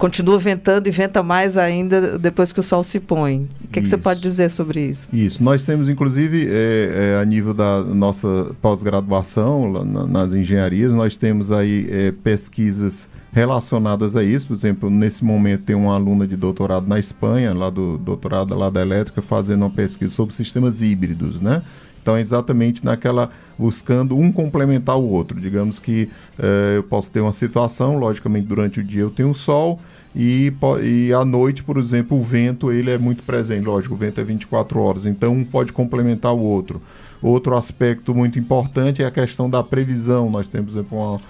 continua 0.00 0.38
ventando 0.38 0.88
e 0.88 0.90
venta 0.90 1.22
mais 1.22 1.58
ainda 1.58 2.18
depois 2.18 2.52
que 2.52 2.58
o 2.58 2.62
sol 2.62 2.82
se 2.82 2.98
põe. 2.98 3.46
O 3.62 3.68
que, 3.68 3.82
que 3.82 3.86
você 3.86 3.98
pode 3.98 4.18
dizer 4.18 4.50
sobre 4.50 4.80
isso? 4.80 5.06
Isso. 5.12 5.44
Nós 5.44 5.62
temos, 5.62 5.90
inclusive, 5.90 6.48
é, 6.50 7.16
é, 7.16 7.20
a 7.20 7.24
nível 7.24 7.52
da 7.52 7.84
nossa 7.84 8.56
pós-graduação 8.62 9.84
na, 9.84 10.06
nas 10.06 10.32
engenharias, 10.32 10.94
nós 10.94 11.18
temos 11.18 11.52
aí 11.52 11.86
é, 11.90 12.12
pesquisas 12.12 13.10
relacionadas 13.30 14.16
a 14.16 14.24
isso. 14.24 14.46
Por 14.46 14.54
exemplo, 14.54 14.88
nesse 14.88 15.22
momento 15.22 15.64
tem 15.64 15.76
uma 15.76 15.94
aluna 15.94 16.26
de 16.26 16.34
doutorado 16.34 16.88
na 16.88 16.98
Espanha, 16.98 17.52
lá 17.52 17.68
do 17.68 17.98
doutorado 17.98 18.56
lá 18.56 18.70
da 18.70 18.80
elétrica, 18.80 19.20
fazendo 19.20 19.60
uma 19.60 19.70
pesquisa 19.70 20.14
sobre 20.14 20.34
sistemas 20.34 20.80
híbridos, 20.80 21.42
né? 21.42 21.62
Então, 22.00 22.16
é 22.16 22.20
exatamente 22.20 22.84
naquela 22.84 23.30
buscando 23.58 24.16
um 24.16 24.32
complementar 24.32 24.98
o 24.98 25.06
outro. 25.08 25.38
Digamos 25.40 25.78
que 25.78 26.08
eh, 26.38 26.74
eu 26.76 26.82
posso 26.82 27.10
ter 27.10 27.20
uma 27.20 27.32
situação, 27.32 27.98
logicamente 27.98 28.46
durante 28.46 28.80
o 28.80 28.84
dia 28.84 29.02
eu 29.02 29.10
tenho 29.10 29.34
sol 29.34 29.78
e, 30.14 30.52
e 30.82 31.12
à 31.12 31.24
noite, 31.24 31.62
por 31.62 31.76
exemplo, 31.76 32.18
o 32.18 32.22
vento 32.22 32.72
ele 32.72 32.90
é 32.90 32.98
muito 32.98 33.22
presente. 33.22 33.64
Lógico, 33.64 33.94
o 33.94 33.96
vento 33.96 34.20
é 34.20 34.24
24 34.24 34.80
horas, 34.80 35.06
então 35.06 35.32
um 35.32 35.44
pode 35.44 35.72
complementar 35.72 36.34
o 36.34 36.40
outro. 36.40 36.80
Outro 37.22 37.56
aspecto 37.56 38.14
muito 38.14 38.38
importante 38.38 39.02
é 39.02 39.06
a 39.06 39.10
questão 39.10 39.48
da 39.48 39.62
previsão. 39.62 40.30
Nós 40.30 40.48
temos, 40.48 40.72
por 40.72 40.78
exemplo, 40.80 40.98
uma, 40.98 41.20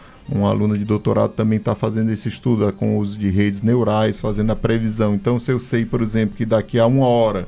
um 0.40 0.46
aluno 0.46 0.78
de 0.78 0.84
doutorado 0.84 1.32
também 1.32 1.58
está 1.58 1.74
fazendo 1.74 2.10
esse 2.10 2.28
estudo 2.28 2.72
com 2.72 2.96
o 2.96 2.98
uso 3.00 3.18
de 3.18 3.28
redes 3.28 3.60
neurais, 3.60 4.20
fazendo 4.20 4.52
a 4.52 4.56
previsão. 4.56 5.14
Então, 5.14 5.38
se 5.40 5.50
eu 5.50 5.58
sei, 5.58 5.84
por 5.84 6.00
exemplo, 6.00 6.36
que 6.36 6.46
daqui 6.46 6.78
a 6.78 6.86
uma 6.86 7.06
hora 7.06 7.46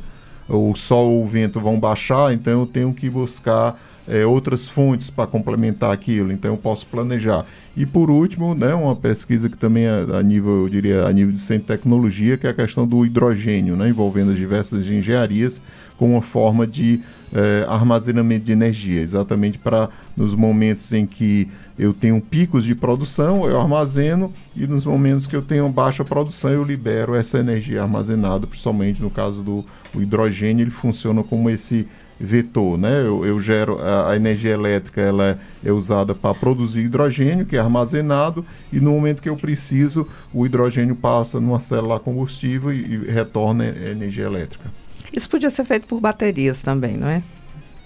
o 0.56 0.75
sol 0.76 1.11
ou 1.11 1.25
o 1.25 1.26
vento 1.26 1.61
vão 1.61 1.78
baixar, 1.78 2.32
então 2.32 2.61
eu 2.61 2.66
tenho 2.66 2.92
que 2.92 3.09
buscar 3.09 3.78
é, 4.06 4.26
outras 4.26 4.68
fontes 4.68 5.11
para 5.11 5.26
complementar 5.26 5.92
aquilo, 5.92 6.32
então 6.32 6.52
eu 6.52 6.56
posso 6.56 6.87
planejar. 6.87 7.44
E 7.76 7.87
por 7.87 8.11
último, 8.11 8.54
né, 8.54 8.75
uma 8.75 8.94
pesquisa 8.94 9.49
que 9.49 9.56
também 9.56 9.85
é 9.85 10.04
a 10.18 10.23
nível, 10.23 10.62
eu 10.62 10.68
diria, 10.68 11.06
a 11.06 11.12
nível 11.12 11.32
de 11.32 11.40
centro 11.40 11.62
de 11.62 11.68
tecnologia, 11.68 12.37
que 12.37 12.47
é 12.47 12.50
a 12.50 12.54
questão 12.54 12.87
do 12.87 13.04
hidrogênio, 13.06 13.76
né, 13.76 13.88
envolvendo 13.88 14.32
as 14.32 14.37
diversas 14.37 14.85
engenharias 14.87 15.62
com 15.97 16.12
uma 16.12 16.23
forma 16.23 16.66
de 16.66 17.00
é, 17.32 17.64
armazenamento 17.68 18.44
de 18.44 18.52
energia, 18.52 19.00
exatamente 19.00 19.59
para 19.59 19.88
nos 20.16 20.35
momentos 20.35 20.92
em 20.92 21.06
que 21.06 21.49
eu 21.79 21.93
tenho 21.93 22.21
picos 22.21 22.64
de 22.64 22.75
produção, 22.75 23.49
eu 23.49 23.61
armazeno, 23.61 24.33
e 24.55 24.67
nos 24.67 24.85
momentos 24.85 25.26
que 25.26 25.35
eu 25.35 25.43
tenho 25.43 25.69
baixa 25.69 26.05
produção, 26.05 26.50
eu 26.50 26.64
libero 26.64 27.14
essa 27.14 27.38
energia 27.38 27.83
armazenada, 27.83 28.47
principalmente 28.47 29.00
no 29.00 29.11
caso 29.11 29.43
do 29.43 29.64
hidrogênio, 29.95 30.64
ele 30.64 30.71
funciona 30.71 31.23
como 31.23 31.49
esse 31.49 31.88
vetor, 32.23 32.79
né? 32.79 33.02
Eu, 33.05 33.26
eu 33.26 33.41
gero 33.41 33.81
a, 33.81 34.11
a, 34.11 34.17
energia 34.17 34.52
elétrica, 34.52 35.00
ela 35.00 35.38
é 35.64 35.73
usada 35.73 36.14
para 36.14 36.35
produzir 36.35 36.83
hidrogênio, 36.83 37.45
que 37.45 37.57
é 37.57 37.59
armazenado, 37.59 38.45
e 38.73 38.79
no 38.79 38.93
momento 38.93 39.21
que 39.21 39.29
eu 39.29 39.37
preciso, 39.37 40.07
o 40.33 40.47
hidrogênio 40.47 40.95
passa 40.95 41.41
numa 41.41 41.59
célula 41.59 41.99
combustível 41.99 42.73
e, 42.73 43.07
e 43.07 43.11
retorna 43.11 43.67
energia 43.67 44.25
elétrica. 44.25 44.71
Isso 45.12 45.29
podia 45.29 45.50
ser 45.50 45.64
feito 45.64 45.87
por 45.87 46.00
baterias 46.00 46.62
também, 46.62 46.97
não 46.97 47.09
é? 47.09 47.23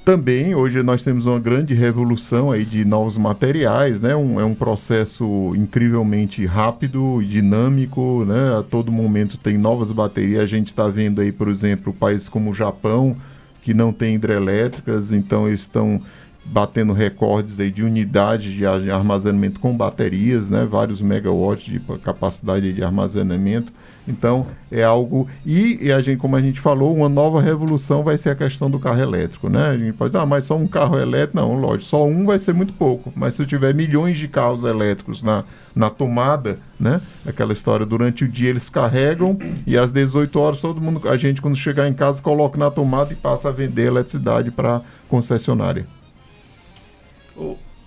Também, 0.07 0.55
hoje 0.55 0.85
nós 0.85 1.03
temos 1.03 1.27
uma 1.27 1.41
grande 1.41 1.75
revolução 1.75 2.53
aí 2.53 2.65
de 2.65 2.85
novos 2.85 3.17
materiais, 3.17 4.01
né? 4.01 4.15
Um, 4.15 4.39
é 4.39 4.45
um 4.45 4.55
processo 4.55 5.53
incrivelmente 5.57 6.47
rápido 6.47 7.21
dinâmico, 7.25 8.25
né? 8.25 8.57
A 8.57 8.63
todo 8.63 8.93
momento 8.93 9.37
tem 9.37 9.59
novas 9.59 9.91
baterias. 9.91 10.45
A 10.45 10.47
gente 10.47 10.69
está 10.69 10.87
vendo 10.87 11.21
aí, 11.21 11.33
por 11.33 11.49
exemplo, 11.49 11.93
países 11.93 12.29
como 12.29 12.53
o 12.53 12.55
Japão, 12.55 13.17
que 13.63 13.75
não 13.75 13.93
tem 13.93 14.15
hidrelétricas, 14.15 15.11
então 15.11 15.49
eles 15.49 15.63
estão 15.63 16.01
batendo 16.45 16.93
recordes 16.93 17.59
aí 17.59 17.73
de 17.73 17.83
unidades 17.83 18.53
de 18.53 18.65
armazenamento 18.65 19.59
com 19.59 19.77
baterias, 19.77 20.49
né? 20.49 20.65
Vários 20.65 21.03
megawatts 21.03 21.65
de 21.65 21.81
capacidade 21.99 22.73
de 22.73 22.81
armazenamento. 22.81 23.73
Então, 24.09 24.47
é 24.71 24.85
algo. 24.85 25.29
E, 25.45 25.87
e, 25.87 25.93
a 25.93 26.01
gente, 26.01 26.19
como 26.19 26.37
a 26.37 26.41
gente 26.41 26.61
falou, 26.61 26.95
uma 26.95 27.09
nova 27.09 27.41
revolução 27.41 28.05
vai 28.05 28.17
ser 28.17 28.31
a 28.31 28.35
questão 28.37 28.71
do 28.71 28.79
carro 28.79 29.01
elétrico, 29.01 29.49
né? 29.49 29.71
A 29.71 29.77
gente 29.77 29.95
pode 29.95 30.11
dizer, 30.11 30.23
ah, 30.23 30.27
mas 30.27 30.45
só 30.45 30.57
um 30.57 30.69
carro 30.69 30.99
elétrico? 30.99 31.37
Não, 31.37 31.59
lógico, 31.59 31.89
só 31.89 32.07
um 32.07 32.25
vai 32.25 32.39
ser 32.39 32.53
muito 32.55 32.73
pouco. 32.73 33.13
Mas 33.17 33.35
se 33.35 33.43
eu 33.43 33.47
tiver 33.47 33.75
milhões 33.75 34.17
de 34.17 34.29
carros 34.29 34.63
elétricos 34.63 35.23
na, 35.23 35.45
na 35.75 35.91
tomada, 35.91 36.59
né? 36.79 37.01
Aquela 37.27 37.53
história, 37.53 37.85
durante 37.85 38.25
o 38.25 38.29
dia 38.29 38.51
eles 38.51 38.71
carregam 38.71 39.37
e 39.67 39.77
às 39.77 39.91
18 39.91 40.39
horas 40.39 40.61
todo 40.61 40.81
mundo, 40.81 41.09
a 41.09 41.17
gente, 41.17 41.43
quando 41.43 41.57
chegar 41.57 41.89
em 41.89 41.95
casa, 41.95 42.23
coloca 42.23 42.57
na 42.57 42.71
tomada 42.71 43.13
e 43.13 43.17
passa 43.17 43.49
a 43.49 43.53
vender 43.53 43.87
eletricidade 43.87 44.53
para 44.53 44.83
concessionária. 45.09 45.87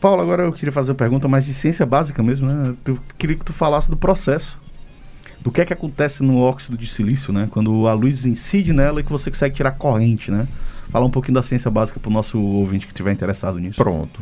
Paulo, 0.01 0.21
agora 0.21 0.43
eu 0.43 0.53
queria 0.53 0.71
fazer 0.71 0.91
uma 0.91 0.97
pergunta 0.97 1.27
mais 1.27 1.45
de 1.45 1.53
ciência 1.53 1.85
básica 1.85 2.21
mesmo, 2.21 2.47
né? 2.47 2.75
Eu 2.85 2.99
queria 3.17 3.37
que 3.37 3.45
tu 3.45 3.53
falasse 3.53 3.89
do 3.89 3.97
processo 3.97 4.59
do 5.41 5.51
que 5.51 5.61
é 5.61 5.65
que 5.65 5.73
acontece 5.73 6.21
no 6.21 6.37
óxido 6.39 6.77
de 6.77 6.87
silício, 6.87 7.31
né? 7.31 7.47
Quando 7.51 7.87
a 7.87 7.93
luz 7.93 8.25
incide 8.25 8.73
nela 8.73 8.99
e 8.99 9.03
que 9.03 9.11
você 9.11 9.31
consegue 9.31 9.55
tirar 9.55 9.71
corrente, 9.71 10.29
né? 10.29 10.47
Falar 10.89 11.05
um 11.05 11.11
pouquinho 11.11 11.35
da 11.35 11.43
ciência 11.43 11.69
básica 11.69 11.99
para 11.99 12.09
o 12.09 12.13
nosso 12.13 12.39
ouvinte 12.39 12.85
que 12.85 12.91
estiver 12.91 13.11
interessado 13.11 13.59
nisso. 13.59 13.75
Pronto. 13.75 14.19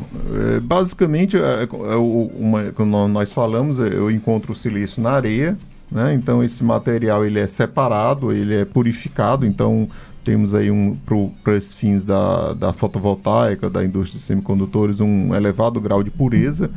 É, 0.55 0.59
basicamente, 0.59 1.37
é, 1.37 1.63
é, 1.63 1.95
uma, 1.95 3.07
nós 3.07 3.31
falamos, 3.31 3.79
é, 3.79 3.87
eu 3.87 4.11
encontro 4.11 4.51
o 4.51 4.55
silício 4.55 5.01
na 5.01 5.11
areia, 5.11 5.57
né? 5.91 6.13
Então 6.13 6.43
esse 6.43 6.63
material 6.63 7.25
ele 7.25 7.39
é 7.39 7.47
separado, 7.47 8.31
ele 8.31 8.53
é 8.53 8.65
purificado, 8.65 9.45
então 9.45 9.89
temos 10.25 10.53
aí 10.53 10.69
um 10.69 10.97
para 11.41 11.55
esses 11.55 11.73
fins 11.73 12.03
da, 12.03 12.53
da 12.53 12.73
fotovoltaica, 12.73 13.69
da 13.69 13.83
indústria 13.83 14.19
de 14.19 14.25
semicondutores, 14.25 14.99
um 14.99 15.33
elevado 15.33 15.79
grau 15.79 16.03
de 16.03 16.11
pureza. 16.11 16.69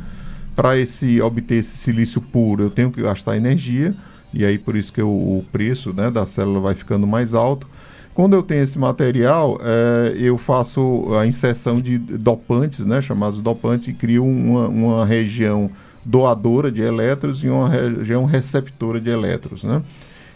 Para 0.55 0.77
esse 0.77 1.21
obter 1.21 1.55
esse 1.55 1.77
silício 1.77 2.21
puro, 2.21 2.63
eu 2.63 2.69
tenho 2.69 2.91
que 2.91 3.01
gastar 3.01 3.35
energia 3.35 3.93
e 4.33 4.45
aí 4.45 4.57
por 4.57 4.75
isso 4.75 4.91
que 4.91 5.01
o, 5.01 5.07
o 5.07 5.45
preço 5.51 5.93
né, 5.93 6.09
da 6.09 6.25
célula 6.25 6.59
vai 6.59 6.73
ficando 6.73 7.05
mais 7.05 7.33
alto. 7.33 7.67
Quando 8.13 8.33
eu 8.33 8.43
tenho 8.43 8.63
esse 8.63 8.77
material, 8.77 9.59
é, 9.63 10.15
eu 10.17 10.37
faço 10.37 11.07
a 11.19 11.25
inserção 11.25 11.79
de 11.79 11.97
dopantes, 11.97 12.85
né, 12.85 13.01
chamados 13.01 13.39
dopantes, 13.39 13.87
e 13.87 13.93
crio 13.93 14.25
uma, 14.25 14.67
uma 14.67 15.05
região 15.05 15.69
doadora 16.03 16.71
de 16.71 16.81
elétrons 16.81 17.43
e 17.43 17.47
uma 17.47 17.69
região 17.69 18.25
receptora 18.25 18.99
de 18.99 19.09
elétrons. 19.09 19.63
Né? 19.63 19.81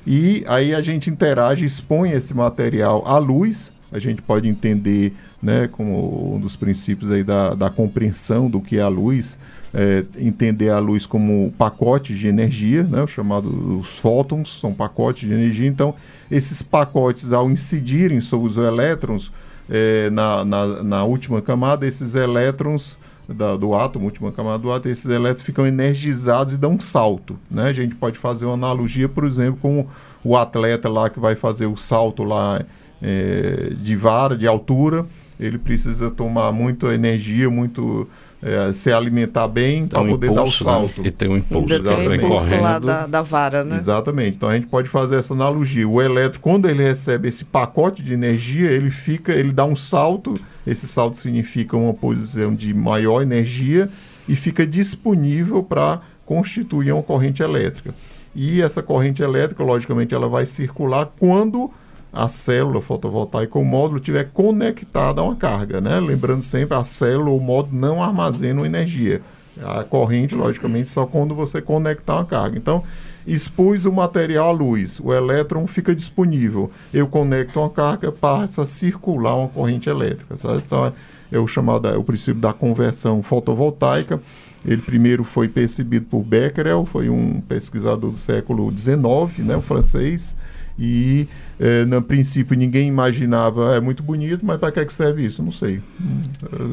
E 0.07 0.43
aí 0.47 0.73
a 0.73 0.81
gente 0.81 1.09
interage, 1.09 1.65
expõe 1.65 2.11
esse 2.11 2.33
material 2.33 3.03
à 3.05 3.17
luz, 3.17 3.73
a 3.91 3.99
gente 3.99 4.21
pode 4.21 4.47
entender 4.47 5.13
né, 5.41 5.67
como 5.67 6.35
um 6.35 6.39
dos 6.39 6.55
princípios 6.55 7.11
aí 7.11 7.23
da, 7.23 7.53
da 7.53 7.69
compreensão 7.69 8.49
do 8.49 8.61
que 8.61 8.77
é 8.77 8.81
a 8.81 8.87
luz, 8.87 9.37
é, 9.77 10.05
entender 10.17 10.69
a 10.69 10.79
luz 10.79 11.05
como 11.05 11.53
pacote 11.57 12.15
de 12.15 12.27
energia, 12.27 12.81
né, 12.83 13.03
o 13.03 13.07
chamado 13.07 13.79
os 13.79 13.99
fótons, 13.99 14.61
são 14.61 14.73
pacotes 14.73 15.27
de 15.27 15.33
energia. 15.33 15.67
Então, 15.67 15.93
esses 16.31 16.61
pacotes, 16.61 17.33
ao 17.33 17.51
incidirem 17.51 18.21
sobre 18.21 18.47
os 18.47 18.55
elétrons 18.55 19.33
é, 19.69 20.09
na, 20.11 20.45
na, 20.45 20.65
na, 20.81 21.03
última 21.03 21.41
camada, 21.41 21.85
esses 21.85 22.15
elétrons 22.15 22.97
da, 23.27 23.57
do 23.57 23.75
átomo, 23.75 24.05
última 24.05 24.31
camada 24.31 24.59
do 24.59 24.71
átomo, 24.71 24.93
esses 24.93 25.09
elétrons 25.09 25.41
ficam 25.41 25.67
energizados 25.67 26.53
e 26.53 26.57
dão 26.57 26.71
um 26.71 26.79
salto. 26.79 27.37
Né? 27.51 27.63
A 27.63 27.73
gente 27.73 27.95
pode 27.95 28.17
fazer 28.17 28.45
uma 28.45 28.53
analogia, 28.53 29.09
por 29.09 29.25
exemplo, 29.25 29.59
com 29.61 29.85
o 30.23 30.37
atleta 30.37 30.87
lá 30.87 31.09
que 31.09 31.19
vai 31.19 31.35
fazer 31.35 31.65
o 31.65 31.75
salto 31.75 32.23
lá 32.23 32.63
é, 33.01 33.73
de 33.77 33.95
vara, 33.97 34.37
de 34.37 34.47
altura, 34.47 35.05
ele 35.39 35.57
precisa 35.57 36.09
tomar 36.09 36.51
muita 36.51 36.93
energia, 36.93 37.49
muito 37.49 38.07
é, 38.41 38.71
se 38.73 38.91
alimentar 38.91 39.47
bem 39.47 39.87
para 39.87 40.01
um 40.01 40.09
poder 40.09 40.31
impulso, 40.31 40.63
dar 40.63 40.77
o 40.77 40.81
né? 40.83 40.87
salto. 40.87 41.01
Né? 41.01 41.07
E 41.07 41.11
tem 41.11 41.29
um 41.29 41.37
impulso, 41.37 41.73
Ainda 41.73 41.95
tem 41.95 42.07
um 42.07 42.13
impulso 42.13 42.43
correndo. 42.45 42.61
lá 42.61 42.79
da, 42.79 43.07
da 43.07 43.21
vara, 43.21 43.63
né? 43.63 43.75
Exatamente. 43.75 44.37
Então 44.37 44.49
a 44.49 44.53
gente 44.53 44.67
pode 44.67 44.87
fazer 44.87 45.15
essa 45.17 45.33
analogia. 45.33 45.87
O 45.87 46.01
elétron, 46.01 46.39
quando 46.41 46.69
ele 46.69 46.83
recebe 46.83 47.27
esse 47.27 47.43
pacote 47.43 48.03
de 48.03 48.13
energia, 48.13 48.69
ele 48.69 48.89
fica, 48.91 49.33
ele 49.33 49.51
dá 49.51 49.65
um 49.65 49.75
salto. 49.75 50.35
Esse 50.65 50.87
salto 50.87 51.17
significa 51.17 51.75
uma 51.75 51.93
posição 51.93 52.53
de 52.53 52.73
maior 52.73 53.21
energia 53.21 53.89
e 54.27 54.35
fica 54.35 54.65
disponível 54.65 55.63
para 55.63 56.01
constituir 56.25 56.91
uma 56.91 57.03
corrente 57.03 57.41
elétrica. 57.41 57.93
E 58.35 58.61
essa 58.61 58.83
corrente 58.83 59.23
elétrica, 59.23 59.63
logicamente, 59.63 60.13
ela 60.13 60.27
vai 60.27 60.45
circular 60.45 61.11
quando 61.17 61.71
a 62.15 62.29
célula 62.29 62.81
fotovoltaica, 62.81 63.59
o 63.59 63.65
módulo 63.65 63.97
estiver 63.97 64.29
conectado 64.33 65.19
a 65.19 65.23
uma 65.23 65.35
carga, 65.35 65.81
né? 65.81 65.99
Lembrando 65.99 66.41
sempre, 66.41 66.75
a 66.75 66.83
célula 66.85 67.29
ou 67.29 67.37
o 67.37 67.41
módulo 67.41 67.77
não 67.77 68.01
armazena 68.01 68.65
energia. 68.65 69.21
A 69.61 69.83
corrente, 69.83 70.33
logicamente, 70.33 70.89
só 70.89 71.05
quando 71.05 71.35
você 71.35 71.61
conectar 71.61 72.15
uma 72.15 72.25
carga. 72.25 72.57
Então, 72.57 72.83
expus 73.27 73.83
o 73.85 73.91
material 73.91 74.49
à 74.49 74.51
luz, 74.51 74.99
o 75.01 75.13
elétron 75.13 75.67
fica 75.67 75.93
disponível. 75.93 76.71
Eu 76.93 77.05
conecto 77.07 77.59
uma 77.59 77.69
carga, 77.69 78.11
passa 78.11 78.63
a 78.63 78.65
circular 78.65 79.35
uma 79.35 79.49
corrente 79.49 79.89
elétrica. 79.89 80.35
Esse 80.35 80.93
é 81.31 81.39
o 81.39 81.47
chamado 81.47 81.87
é 81.87 81.97
o 81.97 82.03
princípio 82.03 82.39
da 82.39 82.53
conversão 82.53 83.21
fotovoltaica. 83.21 84.21
Ele 84.65 84.81
primeiro 84.81 85.23
foi 85.23 85.47
percebido 85.47 86.05
por 86.05 86.23
Becquerel, 86.23 86.85
foi 86.85 87.09
um 87.09 87.41
pesquisador 87.41 88.11
do 88.11 88.17
século 88.17 88.71
XIX, 88.75 89.45
né, 89.45 89.55
o 89.55 89.61
francês 89.61 90.35
e 90.77 91.27
é, 91.59 91.85
no 91.85 92.01
princípio 92.01 92.57
ninguém 92.57 92.87
imaginava, 92.87 93.75
é 93.75 93.79
muito 93.79 94.03
bonito, 94.03 94.45
mas 94.45 94.59
para 94.59 94.71
que, 94.71 94.79
é 94.79 94.85
que 94.85 94.93
serve 94.93 95.25
isso? 95.25 95.41
Não 95.41 95.51
sei. 95.51 95.81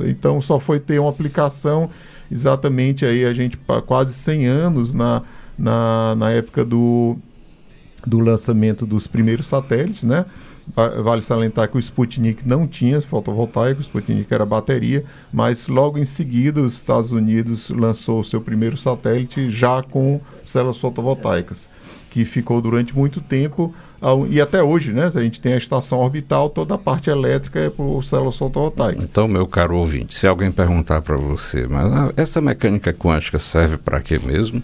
Então 0.06 0.40
só 0.40 0.59
foi 0.59 0.80
ter 0.80 0.99
uma 0.99 1.11
aplicação 1.11 1.88
exatamente 2.30 3.04
aí 3.04 3.25
a 3.25 3.32
gente 3.32 3.59
quase 3.87 4.14
100 4.14 4.47
anos 4.47 4.94
na, 4.94 5.23
na, 5.56 6.14
na 6.16 6.30
época 6.30 6.64
do, 6.64 7.16
do 8.06 8.18
lançamento 8.18 8.87
dos 8.87 9.06
primeiros 9.06 9.47
satélites, 9.47 10.02
né? 10.02 10.25
Vale 10.75 11.23
salientar 11.23 11.68
que 11.68 11.76
o 11.76 11.80
Sputnik 11.80 12.49
não 12.49 12.66
tinha 12.68 13.02
fotovoltaico, 13.02 13.80
o 13.80 13.82
Sputnik 13.82 14.32
era 14.32 14.47
bateria, 14.47 15.04
mas 15.32 15.66
logo 15.66 15.99
em 15.99 16.04
seguida 16.04 16.61
os 16.61 16.75
Estados 16.75 17.11
Unidos 17.11 17.68
lançou 17.68 18.21
o 18.21 18.25
seu 18.25 18.40
primeiro 18.40 18.76
satélite 18.76 19.50
já 19.50 19.82
com 19.82 20.21
células 20.44 20.78
fotovoltaicas, 20.78 21.68
que 22.11 22.25
ficou 22.25 22.62
durante 22.62 22.97
muito 22.97 23.21
tempo 23.21 23.75
e 24.28 24.40
até 24.40 24.61
hoje, 24.61 24.92
né? 24.92 25.11
A 25.14 25.21
gente 25.23 25.40
tem 25.40 25.52
a 25.52 25.56
estação 25.56 26.00
orbital, 26.00 26.50
toda 26.50 26.75
a 26.75 26.78
parte 26.78 27.09
elétrica 27.09 27.61
é 27.61 27.71
por 27.71 28.02
célula 28.04 28.32
fotovoltaica. 28.32 29.00
Então, 29.00 29.28
meu 29.28 29.47
caro 29.47 29.76
ouvinte, 29.76 30.14
se 30.14 30.26
alguém 30.26 30.50
perguntar 30.50 31.02
para 31.02 31.16
você, 31.16 31.68
mas 31.68 31.92
ah, 31.92 32.12
essa 32.16 32.40
mecânica 32.40 32.92
quântica 32.92 33.38
serve 33.38 33.76
para 33.76 34.00
quê 34.00 34.18
mesmo? 34.18 34.61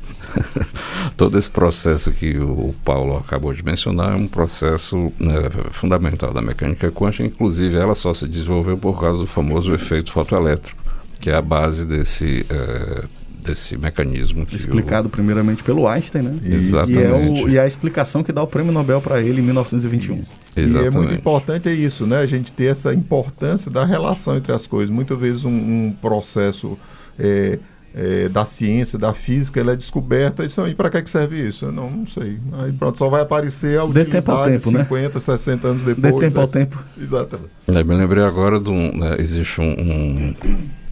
Todo 1.16 1.38
esse 1.38 1.49
processo 1.49 2.11
que 2.11 2.37
o 2.37 2.75
Paulo 2.85 3.16
acabou 3.16 3.54
de 3.54 3.64
mencionar 3.64 4.12
é 4.12 4.16
um 4.16 4.26
processo 4.26 5.12
né, 5.21 5.49
fundamental 5.71 6.33
da 6.33 6.42
mecânica 6.42 6.90
quântica, 6.90 7.25
inclusive 7.25 7.76
ela 7.76 7.95
só 7.95 8.12
se 8.12 8.26
desenvolveu 8.26 8.76
por 8.76 9.00
causa 9.00 9.21
do 9.21 9.26
famoso 9.26 9.73
efeito 9.73 10.12
fotoelétrico, 10.12 10.82
que 11.21 11.30
é 11.30 11.34
a 11.34 11.43
base 11.43 11.86
desse 11.86 12.45
eh, 12.49 13.04
desse 13.42 13.76
mecanismo. 13.76 14.46
Explicado 14.50 15.08
primeiramente 15.08 15.62
pelo 15.62 15.86
Einstein, 15.86 16.22
né? 16.22 16.38
Exatamente. 16.44 16.98
E, 16.98 17.04
é 17.04 17.44
o, 17.44 17.48
e 17.48 17.56
é 17.56 17.60
a 17.60 17.66
explicação 17.66 18.22
que 18.22 18.32
dá 18.32 18.42
o 18.42 18.46
prêmio 18.46 18.72
Nobel 18.72 19.00
para 19.00 19.20
ele 19.20 19.40
em 19.40 19.44
1921. 19.44 20.24
Exatamente. 20.56 20.84
E 20.84 20.86
é 20.86 20.90
muito 20.90 21.14
importante 21.14 21.68
é 21.68 21.72
isso, 21.72 22.06
né? 22.06 22.18
A 22.18 22.26
gente 22.26 22.52
ter 22.52 22.66
essa 22.66 22.92
importância 22.92 23.70
da 23.70 23.84
relação 23.84 24.36
entre 24.36 24.52
as 24.52 24.66
coisas. 24.66 24.94
Muitas 24.94 25.18
vezes 25.18 25.44
um, 25.44 25.50
um 25.50 25.96
processo 26.00 26.76
é, 27.18 27.58
é, 27.94 28.28
da 28.28 28.44
ciência, 28.44 28.98
da 28.98 29.12
física, 29.14 29.60
ela 29.60 29.72
é 29.72 29.76
descoberta. 29.76 30.44
Isso 30.44 30.60
aí, 30.60 30.74
para 30.74 30.90
que, 30.90 31.02
que 31.02 31.10
serve 31.10 31.48
isso? 31.48 31.66
Eu 31.66 31.72
não, 31.72 31.90
não 31.90 32.06
sei. 32.06 32.38
Aí 32.52 32.72
pronto, 32.72 32.98
só 32.98 33.08
vai 33.08 33.22
aparecer 33.22 33.78
a 33.78 33.84
utilidade 33.84 34.10
tempo 34.10 34.30
ao 34.30 34.44
tempo, 34.44 34.70
50, 34.70 35.14
né? 35.14 35.20
60 35.20 35.68
anos 35.68 35.82
depois. 35.82 36.14
Dê 36.14 36.20
tempo 36.20 36.36
né? 36.36 36.42
ao 36.42 36.48
tempo. 36.48 36.84
Exatamente. 37.00 37.50
Eu 37.66 37.84
me 37.84 37.94
lembrei 37.94 38.22
agora 38.22 38.60
de 38.60 38.70
um. 38.70 38.96
Né, 38.96 39.16
existe 39.18 39.60
um, 39.60 39.64
um, 39.64 40.34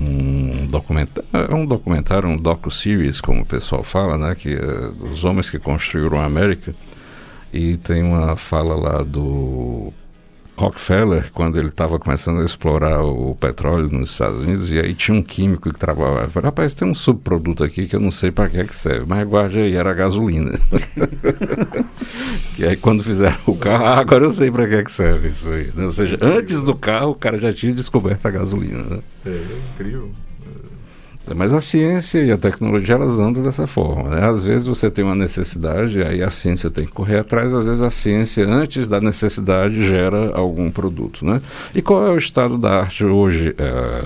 um 0.01 0.46
documentário, 0.67 1.29
é 1.33 1.55
um 1.55 1.65
documentário, 1.67 2.29
um 2.29 2.37
docu-series, 2.37 3.21
como 3.21 3.43
o 3.43 3.47
pessoal 3.47 3.83
fala, 3.83 4.19
né? 4.19 4.35
Que 4.35 4.55
é 4.55 4.89
dos 4.91 5.25
homens 5.25 5.51
que 5.51 5.59
construíram 5.59 6.21
a 6.21 6.25
América. 6.25 6.75
E 7.53 7.77
tem 7.77 8.03
uma 8.03 8.37
fala 8.37 8.75
lá 8.75 9.03
do 9.03 9.93
Rockefeller, 10.57 11.31
quando 11.33 11.59
ele 11.59 11.69
estava 11.69 11.99
começando 11.99 12.41
a 12.41 12.45
explorar 12.45 13.03
o 13.03 13.35
petróleo 13.35 13.91
nos 13.91 14.13
Estados 14.13 14.41
Unidos, 14.41 14.73
e 14.73 14.81
aí 14.81 14.95
tinha 14.95 15.17
um 15.17 15.23
químico 15.23 15.71
que 15.71 15.79
trabalhava. 15.79 16.29
Falei, 16.31 16.47
rapaz, 16.47 16.73
tem 16.73 16.89
um 16.89 16.95
subproduto 16.95 17.63
aqui 17.63 17.87
que 17.87 17.95
eu 17.95 18.01
não 18.01 18.11
sei 18.11 18.31
para 18.31 18.49
que 18.49 18.59
é 18.59 18.65
que 18.65 18.75
serve, 18.75 19.05
mas 19.07 19.29
guarde 19.29 19.59
aí, 19.59 19.75
era 19.75 19.93
gasolina. 19.93 20.59
e 22.59 22.65
aí 22.65 22.77
quando 22.77 23.05
fizeram 23.05 23.37
o 23.47 23.55
carro, 23.55 23.85
ah, 23.85 24.01
agora 24.01 24.25
eu 24.25 24.31
sei 24.31 24.51
para 24.51 24.67
que 24.67 24.75
é 24.77 24.83
que 24.83 24.93
serve 24.93 25.29
isso 25.29 25.51
aí. 25.51 25.71
Ou 25.77 25.91
seja, 25.91 26.19
antes 26.23 26.63
do 26.63 26.75
carro, 26.75 27.11
o 27.11 27.15
cara 27.15 27.37
já 27.37 27.53
tinha 27.53 27.75
descoberto 27.75 28.25
a 28.25 28.31
gasolina. 28.31 28.83
Né? 28.83 28.99
É, 29.27 29.43
incrível. 29.75 30.11
Mas 31.35 31.53
a 31.53 31.61
ciência 31.61 32.23
e 32.23 32.31
a 32.31 32.37
tecnologia 32.37 32.95
elas 32.95 33.19
andam 33.19 33.43
dessa 33.43 33.67
forma. 33.67 34.11
Né? 34.11 34.27
Às 34.27 34.45
vezes 34.45 34.67
você 34.67 34.91
tem 34.91 35.05
uma 35.05 35.15
necessidade, 35.15 36.03
aí 36.03 36.23
a 36.23 36.31
ciência 36.31 36.71
tem 36.71 36.87
que 36.87 36.93
correr 36.93 37.19
atrás. 37.19 37.53
Às 37.55 37.67
vezes 37.67 37.83
a 37.83 37.91
ciência, 37.91 38.47
antes 38.47 38.89
da 38.89 39.01
necessidade, 39.01 39.87
gera 39.87 40.35
algum 40.35 40.71
produto. 40.71 41.25
Né? 41.25 41.41
E 41.75 41.83
qual 41.83 42.07
é 42.07 42.11
o 42.11 42.19
estado 42.19 42.57
da 42.57 42.81
arte 42.81 43.05
hoje? 43.05 43.55
É, 43.59 44.05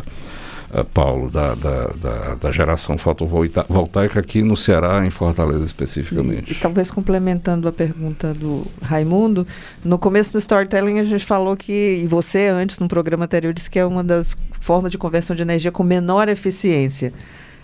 Paulo, 0.95 1.29
da, 1.31 1.55
da, 1.55 1.87
da, 1.89 2.35
da, 2.37 2.53
geração 2.53 2.97
fotovoltaica 2.97 4.21
aqui 4.21 4.43
no 4.43 4.57
Ceará, 4.57 5.05
em 5.05 5.11
Fortaleza 5.11 5.65
especificamente. 5.65 6.51
E, 6.51 6.53
e, 6.53 6.55
talvez 6.55 6.91
complementando 6.91 7.67
a 7.67 7.73
pergunta 7.73 8.33
do 8.33 8.65
Raimundo, 8.81 9.47
no 9.85 9.99
começo 9.99 10.33
do 10.33 10.39
storytelling 10.39 11.01
a 11.01 11.05
gente 11.05 11.25
falou 11.25 11.57
que, 11.57 12.01
e 12.03 12.07
você 12.07 12.47
antes 12.47 12.79
no 12.79 12.87
programa 12.87 13.25
anterior 13.25 13.53
disse 13.53 13.69
que 13.69 13.81
é 13.81 13.85
uma 13.85 14.05
das 14.05 14.37
formas 14.61 14.93
de 14.93 14.99
conversão 14.99 15.35
de 15.35 15.43
energia 15.43 15.73
com 15.73 15.83
menor 15.83 16.29
eficiência. 16.29 17.13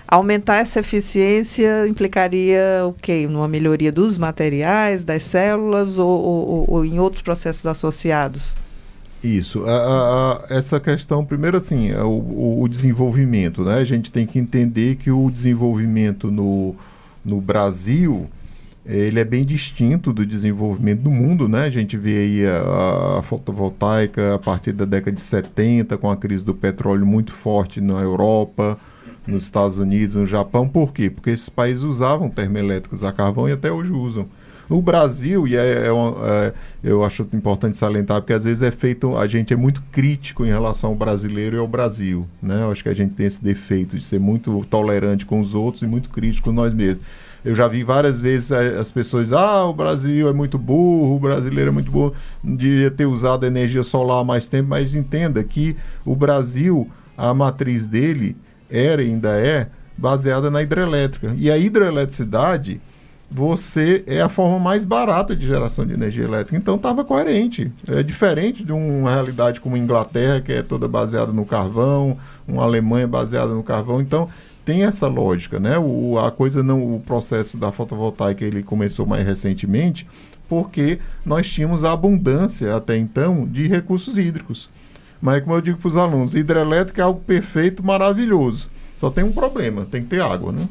Aumentar 0.09 0.57
essa 0.57 0.81
eficiência 0.81 1.87
implicaria 1.87 2.83
o 2.87 2.92
quê? 2.92 3.27
Numa 3.29 3.49
melhoria 3.49 3.92
dos 3.92 4.19
materiais, 4.19 5.05
das 5.05 5.23
células 5.23 5.99
ou, 5.99 6.09
ou, 6.09 6.64
ou 6.69 6.85
em 6.85 6.99
outros 6.99 7.23
processos 7.23 7.66
associados? 7.66 8.57
Isso. 9.22 9.64
A, 9.64 10.42
a, 10.50 10.55
essa 10.55 10.79
questão, 10.79 11.24
primeiro 11.24 11.57
assim, 11.57 11.90
é 11.90 12.02
o, 12.02 12.61
o, 12.61 12.68
desenvolvimento, 12.68 13.62
né? 13.62 13.74
A 13.74 13.85
gente 13.85 14.12
tem 14.12 14.26
que 14.26 14.38
entender 14.38 14.96
que 14.96 15.11
o 15.11 15.31
desenvolvimento 15.31 16.31
no, 16.31 16.76
no 17.24 17.40
Brasil, 17.40 18.29
ele 18.85 19.18
é 19.18 19.24
bem 19.24 19.44
distinto 19.44 20.12
do 20.12 20.24
desenvolvimento 20.24 21.00
do 21.00 21.11
mundo, 21.11 21.48
né? 21.48 21.64
A 21.64 21.70
gente 21.70 21.96
vê 21.96 22.18
aí 22.18 22.46
a, 22.46 23.18
a, 23.18 23.22
fotovoltaica 23.22 24.35
a 24.35 24.38
partir 24.38 24.72
da 24.72 24.85
década 24.85 25.16
de 25.16 25.22
70, 25.22 25.96
com 25.96 26.11
a 26.11 26.16
crise 26.16 26.44
do 26.44 26.55
petróleo 26.55 27.07
muito 27.07 27.33
forte 27.33 27.81
na 27.81 28.00
Europa, 28.00 28.79
nos 29.26 29.44
Estados 29.44 29.79
Unidos, 29.79 30.14
no 30.14 30.26
Japão. 30.26 30.68
Por 30.68 30.92
quê? 30.92 31.11
Porque 31.11 31.31
esses 31.31 31.48
países 31.48 31.83
usavam 31.83 32.31
termoelétricos 32.31 33.02
a 33.02 33.12
carvão 33.12 33.48
e 33.48 33.52
até 33.52 33.72
hoje 33.72 33.90
usam. 33.90 34.26
No 34.68 34.83
Brasil, 34.83 35.46
e 35.46 35.57
é, 35.57 35.61
é, 35.61 35.88
é, 35.88 36.52
eu 36.83 37.05
acho 37.05 37.26
importante 37.33 37.76
salientar, 37.76 38.20
porque 38.20 38.33
às 38.33 38.44
vezes 38.44 38.62
é 38.62 38.70
feito, 38.70 39.16
a 39.16 39.26
gente 39.26 39.55
é 39.55 39.57
muito 39.57 39.81
crítico 39.92 40.44
em 40.44 40.48
relação 40.48 40.90
ao 40.90 40.96
brasileiro 40.96 41.57
e 41.57 41.59
ao 41.59 41.68
Brasil. 41.68 42.26
Né? 42.42 42.62
Eu 42.62 42.72
acho 42.72 42.83
que 42.83 42.88
a 42.88 42.94
gente 42.94 43.14
tem 43.14 43.26
esse 43.26 43.42
defeito 43.42 43.96
de 43.96 44.05
ser 44.05 44.18
muito 44.18 44.66
tolerante 44.68 45.24
com 45.24 45.40
os 45.40 45.55
outros 45.55 45.83
e 45.83 45.87
muito 45.87 46.11
crítico 46.11 46.50
com 46.50 46.52
nós 46.52 46.74
mesmos. 46.74 47.05
Eu 47.44 47.55
já 47.55 47.68
vi 47.68 47.85
várias 47.85 48.20
vezes 48.20 48.50
as 48.50 48.90
pessoas, 48.90 49.33
ah, 49.33 49.64
o 49.66 49.72
Brasil 49.72 50.29
é 50.29 50.33
muito 50.33 50.59
burro, 50.59 51.14
o 51.14 51.20
brasileiro 51.20 51.70
é 51.70 51.72
muito 51.72 51.92
burro, 51.92 52.12
devia 52.42 52.90
ter 52.90 53.07
usado 53.07 53.46
energia 53.46 53.85
solar 53.85 54.20
há 54.20 54.24
mais 54.24 54.48
tempo, 54.48 54.70
mas 54.70 54.96
entenda 54.96 55.44
que 55.44 55.76
o 56.05 56.16
Brasil, 56.16 56.90
a 57.16 57.33
matriz 57.33 57.87
dele 57.87 58.37
era 58.68 59.00
e 59.00 59.07
ainda 59.07 59.38
é 59.38 59.68
baseada 59.96 60.50
na 60.50 60.61
hidrelétrica. 60.61 61.37
E 61.38 61.48
a 61.48 61.57
hidroeletricidade, 61.57 62.81
você 63.30 64.04
é 64.06 64.20
a 64.20 64.28
forma 64.28 64.58
mais 64.58 64.84
barata 64.84 65.34
de 65.34 65.46
geração 65.46 65.84
de 65.84 65.92
energia 65.92 66.24
elétrica. 66.24 66.56
Então 66.56 66.76
estava 66.76 67.04
coerente. 67.04 67.72
É 67.86 68.02
diferente 68.02 68.64
de 68.64 68.72
uma 68.72 69.10
realidade 69.10 69.60
como 69.60 69.76
a 69.76 69.78
Inglaterra, 69.78 70.40
que 70.40 70.52
é 70.52 70.62
toda 70.62 70.86
baseada 70.86 71.32
no 71.32 71.44
carvão, 71.44 72.16
uma 72.46 72.62
Alemanha 72.62 73.06
baseada 73.06 73.52
no 73.52 73.62
carvão. 73.62 74.00
Então 74.00 74.28
tem 74.64 74.84
essa 74.84 75.06
lógica, 75.06 75.60
né? 75.60 75.78
O, 75.78 76.18
a 76.18 76.30
coisa 76.30 76.62
não, 76.62 76.96
o 76.96 77.00
processo 77.00 77.56
da 77.56 77.72
fotovoltaica 77.72 78.44
ele 78.44 78.62
começou 78.62 79.06
mais 79.06 79.24
recentemente, 79.26 80.06
porque 80.48 80.98
nós 81.24 81.48
tínhamos 81.48 81.84
a 81.84 81.92
abundância 81.92 82.74
até 82.74 82.96
então 82.96 83.46
de 83.46 83.66
recursos 83.66 84.16
hídricos. 84.16 84.68
Mas 85.20 85.42
como 85.42 85.56
eu 85.56 85.60
digo 85.60 85.78
para 85.78 85.88
os 85.88 85.96
alunos, 85.96 86.34
hidrelétrica 86.34 87.00
é 87.02 87.04
algo 87.04 87.20
perfeito, 87.20 87.84
maravilhoso. 87.84 88.68
Só 88.98 89.10
tem 89.10 89.24
um 89.24 89.32
problema, 89.32 89.86
tem 89.90 90.02
que 90.02 90.08
ter 90.08 90.20
água, 90.20 90.52
né? 90.52 90.68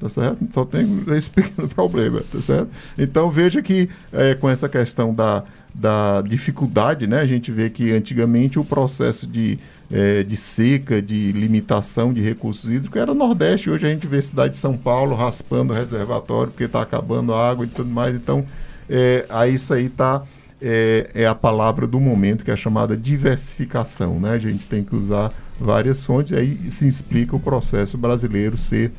Tá 0.00 0.08
certo? 0.08 0.38
Só 0.52 0.64
tem 0.64 1.04
esse 1.16 1.28
pequeno 1.30 1.68
problema, 1.68 2.22
tá 2.32 2.40
certo? 2.40 2.68
Então 2.98 3.30
veja 3.30 3.60
que 3.60 3.88
é, 4.12 4.34
com 4.34 4.48
essa 4.48 4.68
questão 4.68 5.14
da, 5.14 5.44
da 5.74 6.22
dificuldade, 6.22 7.06
né? 7.06 7.20
A 7.20 7.26
gente 7.26 7.52
vê 7.52 7.68
que 7.68 7.92
antigamente 7.92 8.58
o 8.58 8.64
processo 8.64 9.26
de, 9.26 9.58
é, 9.90 10.22
de 10.22 10.36
seca, 10.36 11.02
de 11.02 11.32
limitação 11.32 12.12
de 12.12 12.20
recursos 12.20 12.70
hídricos 12.70 13.00
era 13.00 13.14
Nordeste. 13.14 13.68
Hoje 13.68 13.86
a 13.86 13.90
gente 13.90 14.06
vê 14.06 14.18
a 14.18 14.22
cidade 14.22 14.54
de 14.54 14.58
São 14.58 14.76
Paulo 14.76 15.14
raspando 15.14 15.72
o 15.72 15.76
reservatório 15.76 16.50
porque 16.50 16.64
está 16.64 16.80
acabando 16.80 17.34
a 17.34 17.50
água 17.50 17.66
e 17.66 17.68
tudo 17.68 17.90
mais. 17.90 18.16
Então, 18.16 18.44
é, 18.88 19.26
isso 19.48 19.74
aí 19.74 19.86
está 19.86 20.24
é, 20.60 21.10
é, 21.14 21.26
a 21.26 21.34
palavra 21.34 21.86
do 21.86 21.98
momento, 21.98 22.44
que 22.44 22.50
é 22.50 22.56
chamada 22.56 22.96
diversificação. 22.96 24.18
Né? 24.20 24.30
A 24.30 24.38
gente 24.38 24.66
tem 24.66 24.82
que 24.82 24.94
usar 24.94 25.32
várias 25.58 26.04
fontes, 26.04 26.32
e 26.32 26.36
aí 26.36 26.70
se 26.70 26.88
explica 26.88 27.36
o 27.36 27.40
processo 27.40 27.98
brasileiro 27.98 28.56
ser 28.56 28.92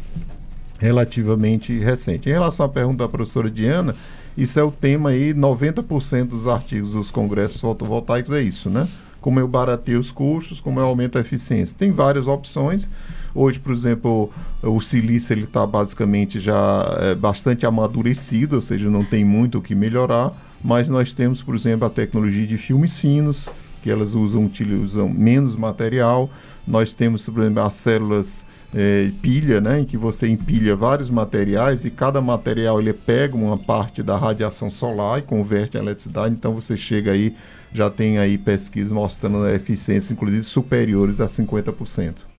relativamente 0.81 1.77
recente. 1.77 2.27
Em 2.27 2.31
relação 2.31 2.65
à 2.65 2.69
pergunta 2.69 3.03
da 3.03 3.07
professora 3.07 3.51
Diana, 3.51 3.95
isso 4.35 4.59
é 4.59 4.63
o 4.63 4.71
tema 4.71 5.11
aí, 5.11 5.31
90% 5.31 6.29
dos 6.29 6.47
artigos 6.47 6.93
dos 6.93 7.11
congressos 7.11 7.61
fotovoltaicos 7.61 8.31
é 8.31 8.41
isso, 8.41 8.67
né? 8.67 8.89
Como 9.21 9.39
eu 9.39 9.47
barateio 9.47 9.99
os 9.99 10.09
custos, 10.09 10.59
como 10.59 10.79
eu 10.79 10.85
aumento 10.85 11.19
a 11.19 11.21
eficiência. 11.21 11.77
Tem 11.77 11.91
várias 11.91 12.25
opções. 12.25 12.89
Hoje, 13.35 13.59
por 13.59 13.71
exemplo, 13.71 14.31
o 14.63 14.81
silício 14.81 15.33
ele 15.33 15.43
está 15.43 15.67
basicamente 15.67 16.39
já 16.39 16.97
é, 16.99 17.13
bastante 17.13 17.63
amadurecido, 17.63 18.55
ou 18.55 18.61
seja, 18.61 18.89
não 18.89 19.05
tem 19.05 19.23
muito 19.23 19.59
o 19.59 19.61
que 19.61 19.75
melhorar. 19.75 20.33
Mas 20.63 20.89
nós 20.89 21.13
temos, 21.13 21.43
por 21.43 21.53
exemplo, 21.53 21.85
a 21.85 21.91
tecnologia 21.91 22.47
de 22.47 22.57
filmes 22.57 22.97
finos, 22.97 23.47
que 23.83 23.91
elas 23.91 24.15
usam, 24.15 24.45
utilizam 24.45 25.07
menos 25.07 25.55
material. 25.55 26.27
Nós 26.67 26.95
temos, 26.95 27.23
por 27.23 27.41
exemplo, 27.41 27.61
as 27.61 27.75
células 27.75 28.45
é, 28.73 29.11
pilha, 29.21 29.59
né, 29.59 29.81
em 29.81 29.85
que 29.85 29.97
você 29.97 30.27
empilha 30.27 30.75
vários 30.75 31.09
materiais 31.09 31.85
e 31.85 31.91
cada 31.91 32.21
material 32.21 32.79
ele 32.79 32.93
pega 32.93 33.35
uma 33.35 33.57
parte 33.57 34.01
da 34.01 34.17
radiação 34.17 34.71
solar 34.71 35.19
e 35.19 35.21
converte 35.23 35.77
em 35.77 35.81
eletricidade. 35.81 36.33
Então 36.33 36.53
você 36.53 36.77
chega 36.77 37.11
aí, 37.11 37.35
já 37.73 37.89
tem 37.89 38.17
aí 38.17 38.37
pesquisas 38.37 38.91
mostrando 38.91 39.47
eficiência, 39.49 40.13
inclusive 40.13 40.43
superiores 40.45 41.19
a 41.19 41.25
50% 41.25 42.30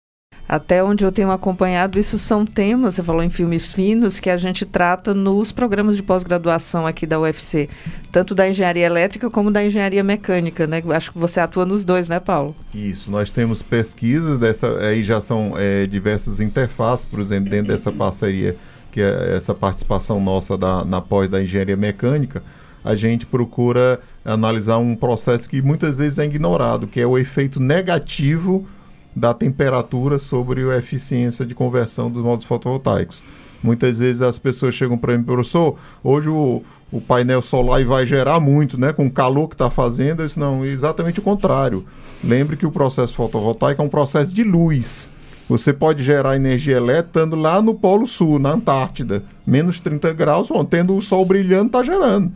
até 0.52 0.84
onde 0.84 1.02
eu 1.02 1.10
tenho 1.10 1.30
acompanhado, 1.30 1.98
isso 1.98 2.18
são 2.18 2.44
temas, 2.44 2.94
você 2.94 3.02
falou 3.02 3.22
em 3.22 3.30
filmes 3.30 3.72
finos, 3.72 4.20
que 4.20 4.28
a 4.28 4.36
gente 4.36 4.66
trata 4.66 5.14
nos 5.14 5.50
programas 5.50 5.96
de 5.96 6.02
pós-graduação 6.02 6.86
aqui 6.86 7.06
da 7.06 7.18
UFC, 7.18 7.70
tanto 8.12 8.34
da 8.34 8.46
engenharia 8.46 8.84
elétrica 8.84 9.30
como 9.30 9.50
da 9.50 9.64
engenharia 9.64 10.04
mecânica, 10.04 10.66
né? 10.66 10.82
Acho 10.94 11.10
que 11.10 11.18
você 11.18 11.40
atua 11.40 11.64
nos 11.64 11.86
dois, 11.86 12.06
né, 12.06 12.20
Paulo? 12.20 12.54
Isso, 12.74 13.10
nós 13.10 13.32
temos 13.32 13.62
pesquisas, 13.62 14.38
dessa, 14.38 14.76
aí 14.80 15.02
já 15.02 15.22
são 15.22 15.54
é, 15.56 15.86
diversas 15.86 16.38
interfaces, 16.38 17.06
por 17.06 17.20
exemplo, 17.20 17.48
dentro 17.48 17.68
dessa 17.68 17.90
parceria, 17.90 18.54
que 18.92 19.00
é 19.00 19.34
essa 19.34 19.54
participação 19.54 20.20
nossa 20.20 20.58
da, 20.58 20.84
na 20.84 21.00
pós 21.00 21.30
da 21.30 21.42
engenharia 21.42 21.78
mecânica, 21.78 22.42
a 22.84 22.94
gente 22.94 23.24
procura 23.24 24.00
analisar 24.22 24.76
um 24.76 24.94
processo 24.94 25.48
que 25.48 25.62
muitas 25.62 25.96
vezes 25.96 26.18
é 26.18 26.26
ignorado, 26.26 26.86
que 26.86 27.00
é 27.00 27.06
o 27.06 27.16
efeito 27.16 27.58
negativo 27.58 28.68
da 29.14 29.35
temperatura 29.35 30.18
sobre 30.18 30.70
a 30.70 30.79
eficiência 30.79 31.44
de 31.44 31.55
conversão 31.55 32.11
dos 32.11 32.22
módulos 32.22 32.46
fotovoltaicos. 32.46 33.22
Muitas 33.62 33.98
vezes 33.98 34.22
as 34.22 34.38
pessoas 34.38 34.75
chegam 34.75 34.98
para 34.98 35.16
mim, 35.16 35.22
professor, 35.22 35.77
hoje 36.03 36.29
o, 36.29 36.62
o 36.90 37.01
painel 37.01 37.40
solar 37.40 37.85
vai 37.85 38.05
gerar 38.05 38.40
muito, 38.40 38.79
né? 38.79 38.92
Com 38.92 39.07
o 39.07 39.11
calor 39.11 39.48
que 39.48 39.55
está 39.55 39.70
fazendo. 39.70 40.25
Disse, 40.25 40.38
não, 40.38 40.64
exatamente 40.64 41.20
o 41.20 41.22
contrário. 41.22 41.85
Lembre 42.25 42.57
que 42.57 42.66
o 42.66 42.72
processo 42.72 43.14
fotovoltaico 43.14 43.81
é 43.81 43.85
um 43.85 43.88
processo 43.88 44.35
de 44.35 44.42
luz. 44.42 45.09
Você 45.48 45.72
pode 45.72 46.03
gerar 46.03 46.35
energia 46.35 46.77
elétrica 46.77 47.20
estando 47.20 47.37
lá 47.37 47.61
no 47.61 47.75
Polo 47.75 48.07
Sul, 48.07 48.38
na 48.38 48.53
Antártida, 48.53 49.22
menos 49.46 49.81
30 49.81 50.12
graus, 50.12 50.48
bom, 50.48 50.64
tendo 50.64 50.96
o 50.96 51.03
sol 51.03 51.25
brilhando, 51.25 51.66
está 51.66 51.83
gerando. 51.83 52.33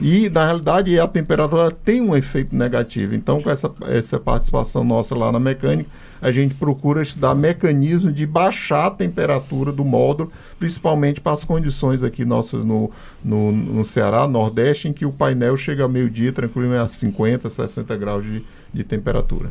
E, 0.00 0.30
na 0.30 0.44
realidade, 0.44 0.98
a 0.98 1.08
temperatura 1.08 1.72
tem 1.72 2.00
um 2.00 2.16
efeito 2.16 2.54
negativo. 2.54 3.14
Então, 3.14 3.42
com 3.42 3.50
essa, 3.50 3.72
essa 3.86 4.18
participação 4.18 4.84
nossa 4.84 5.14
lá 5.14 5.32
na 5.32 5.40
mecânica, 5.40 5.90
a 6.22 6.30
gente 6.30 6.54
procura 6.54 7.02
estudar 7.02 7.34
mecanismos 7.34 8.14
de 8.14 8.24
baixar 8.24 8.86
a 8.86 8.90
temperatura 8.90 9.72
do 9.72 9.84
módulo, 9.84 10.32
principalmente 10.58 11.20
para 11.20 11.32
as 11.32 11.44
condições 11.44 12.02
aqui 12.02 12.24
nossas 12.24 12.64
no, 12.64 12.90
no, 13.24 13.50
no 13.50 13.84
Ceará, 13.84 14.26
Nordeste, 14.28 14.88
em 14.88 14.92
que 14.92 15.04
o 15.04 15.12
painel 15.12 15.56
chega 15.56 15.84
a 15.84 15.88
meio-dia, 15.88 16.32
tranquilamente 16.32 16.84
a 16.84 16.88
50, 16.88 17.50
60 17.50 17.96
graus 17.96 18.24
de, 18.24 18.44
de 18.72 18.84
temperatura. 18.84 19.50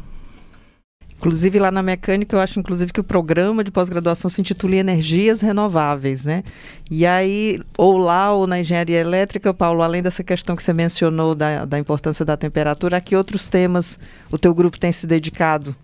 Inclusive 1.18 1.58
lá 1.58 1.72
na 1.72 1.82
mecânica, 1.82 2.36
eu 2.36 2.40
acho 2.40 2.60
inclusive 2.60 2.94
que 2.94 3.00
o 3.00 3.04
programa 3.04 3.64
de 3.64 3.72
pós-graduação 3.72 4.30
se 4.30 4.40
intitula 4.40 4.76
Energias 4.76 5.42
Renováveis, 5.42 6.24
né? 6.24 6.44
E 6.92 7.08
aí, 7.08 7.60
ou 7.76 7.98
lá 7.98 8.32
ou 8.32 8.46
na 8.46 8.60
engenharia 8.60 9.00
elétrica, 9.00 9.52
Paulo, 9.52 9.82
além 9.82 10.04
dessa 10.04 10.24
questão 10.24 10.56
que 10.56 10.62
você 10.62 10.74
mencionou 10.74 11.34
da, 11.34 11.66
da 11.66 11.80
importância 11.80 12.24
da 12.24 12.38
temperatura, 12.38 12.98
a 12.98 13.02
que 13.02 13.16
outros 13.16 13.48
temas 13.48 14.00
o 14.32 14.38
teu 14.38 14.54
grupo 14.54 14.80
tem 14.80 14.92
se 14.92 15.08
dedicado? 15.08 15.76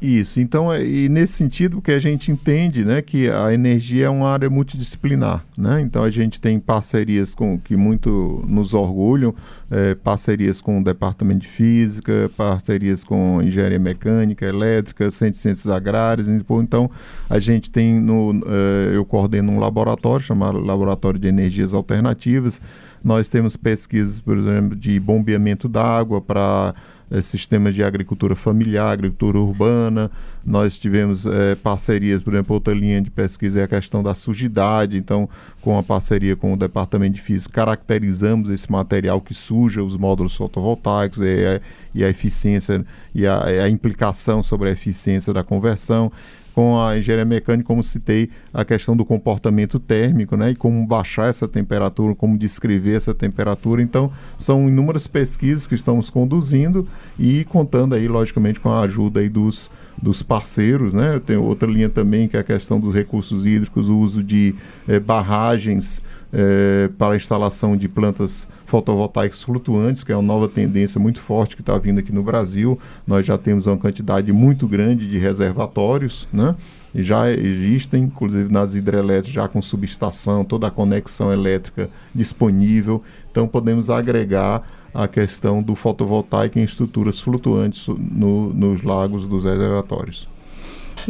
Isso, 0.00 0.38
então, 0.38 0.72
é, 0.72 0.84
e 0.86 1.08
nesse 1.08 1.32
sentido 1.32 1.82
que 1.82 1.90
a 1.90 1.98
gente 1.98 2.30
entende 2.30 2.84
né, 2.84 3.02
que 3.02 3.28
a 3.28 3.52
energia 3.52 4.06
é 4.06 4.08
uma 4.08 4.28
área 4.28 4.48
multidisciplinar. 4.48 5.44
Né? 5.56 5.80
Então 5.80 6.04
a 6.04 6.10
gente 6.10 6.40
tem 6.40 6.60
parcerias 6.60 7.34
com 7.34 7.58
que 7.58 7.76
muito 7.76 8.44
nos 8.46 8.74
orgulham, 8.74 9.34
é, 9.68 9.96
parcerias 9.96 10.60
com 10.60 10.78
o 10.78 10.84
Departamento 10.84 11.40
de 11.40 11.48
Física, 11.48 12.30
parcerias 12.36 13.02
com 13.02 13.42
Engenharia 13.42 13.78
Mecânica, 13.78 14.46
Elétrica, 14.46 15.10
Centro 15.10 15.32
de 15.32 15.38
Ciências 15.38 15.66
Agrárias. 15.66 16.28
Então 16.28 16.88
a 17.28 17.40
gente 17.40 17.68
tem, 17.68 18.00
no, 18.00 18.40
é, 18.46 18.94
eu 18.94 19.04
coordeno 19.04 19.50
um 19.50 19.58
laboratório 19.58 20.24
chamado 20.24 20.60
Laboratório 20.60 21.18
de 21.18 21.26
Energias 21.26 21.74
Alternativas. 21.74 22.60
Nós 23.02 23.28
temos 23.28 23.56
pesquisas, 23.56 24.20
por 24.20 24.36
exemplo, 24.36 24.76
de 24.76 24.98
bombeamento 25.00 25.68
d'água 25.68 26.20
para 26.20 26.74
é, 27.10 27.22
sistemas 27.22 27.74
de 27.74 27.82
agricultura 27.82 28.36
familiar, 28.36 28.92
agricultura 28.92 29.38
urbana. 29.38 30.10
Nós 30.44 30.78
tivemos 30.78 31.26
é, 31.26 31.54
parcerias, 31.54 32.22
por 32.22 32.34
exemplo, 32.34 32.54
outra 32.54 32.74
linha 32.74 33.00
de 33.00 33.10
pesquisa 33.10 33.60
é 33.60 33.62
a 33.64 33.68
questão 33.68 34.02
da 34.02 34.14
sujidade. 34.14 34.96
Então, 34.96 35.28
com 35.60 35.78
a 35.78 35.82
parceria 35.82 36.36
com 36.36 36.52
o 36.52 36.56
Departamento 36.56 37.16
de 37.16 37.22
Física, 37.22 37.54
caracterizamos 37.54 38.50
esse 38.50 38.70
material 38.70 39.20
que 39.20 39.34
suja 39.34 39.82
os 39.82 39.96
módulos 39.96 40.34
fotovoltaicos 40.34 41.18
e 41.20 41.46
a, 41.46 41.60
e 41.94 42.04
a 42.04 42.08
eficiência 42.08 42.84
e 43.14 43.26
a, 43.26 43.44
a 43.44 43.68
implicação 43.68 44.42
sobre 44.42 44.68
a 44.68 44.72
eficiência 44.72 45.32
da 45.32 45.42
conversão 45.42 46.12
com 46.58 46.76
a 46.76 46.98
engenharia 46.98 47.24
mecânica, 47.24 47.68
como 47.68 47.84
citei, 47.84 48.30
a 48.52 48.64
questão 48.64 48.96
do 48.96 49.04
comportamento 49.04 49.78
térmico, 49.78 50.36
né, 50.36 50.50
e 50.50 50.56
como 50.56 50.84
baixar 50.84 51.28
essa 51.30 51.46
temperatura, 51.46 52.16
como 52.16 52.36
descrever 52.36 52.96
essa 52.96 53.14
temperatura. 53.14 53.80
Então, 53.80 54.10
são 54.36 54.68
inúmeras 54.68 55.06
pesquisas 55.06 55.68
que 55.68 55.76
estamos 55.76 56.10
conduzindo 56.10 56.84
e 57.16 57.44
contando 57.44 57.94
aí, 57.94 58.08
logicamente, 58.08 58.58
com 58.58 58.70
a 58.70 58.80
ajuda 58.80 59.20
aí 59.20 59.28
dos, 59.28 59.70
dos 60.02 60.20
parceiros, 60.20 60.94
né? 60.94 61.20
Tem 61.24 61.36
outra 61.36 61.70
linha 61.70 61.88
também 61.88 62.26
que 62.26 62.36
é 62.36 62.40
a 62.40 62.44
questão 62.44 62.80
dos 62.80 62.92
recursos 62.92 63.46
hídricos, 63.46 63.88
o 63.88 63.96
uso 63.96 64.20
de 64.24 64.52
eh, 64.88 64.98
barragens 64.98 66.02
é, 66.32 66.90
para 66.98 67.14
instalação 67.14 67.76
de 67.76 67.88
plantas 67.88 68.48
fotovoltaicas 68.68 69.42
flutuantes, 69.42 70.04
que 70.04 70.12
é 70.12 70.16
uma 70.16 70.22
nova 70.22 70.46
tendência 70.46 71.00
muito 71.00 71.20
forte 71.20 71.56
que 71.56 71.62
está 71.62 71.78
vindo 71.78 72.00
aqui 72.00 72.12
no 72.12 72.22
Brasil. 72.22 72.78
Nós 73.06 73.24
já 73.24 73.38
temos 73.38 73.66
uma 73.66 73.78
quantidade 73.78 74.30
muito 74.30 74.68
grande 74.68 75.08
de 75.08 75.16
reservatórios, 75.16 76.28
né? 76.30 76.54
E 76.94 77.02
já 77.02 77.30
existem, 77.30 78.04
inclusive 78.04 78.52
nas 78.52 78.74
hidrelétricas, 78.74 79.32
já 79.32 79.48
com 79.48 79.62
subestação, 79.62 80.44
toda 80.44 80.66
a 80.66 80.70
conexão 80.70 81.32
elétrica 81.32 81.88
disponível. 82.14 83.02
Então 83.30 83.48
podemos 83.48 83.88
agregar 83.88 84.62
a 84.92 85.08
questão 85.08 85.62
do 85.62 85.74
fotovoltaico 85.74 86.58
em 86.58 86.62
estruturas 86.62 87.20
flutuantes 87.20 87.88
no, 87.88 88.52
nos 88.52 88.82
lagos 88.82 89.26
dos 89.26 89.44
reservatórios. 89.44 90.28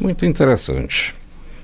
Muito 0.01 0.25
interessante. 0.25 1.14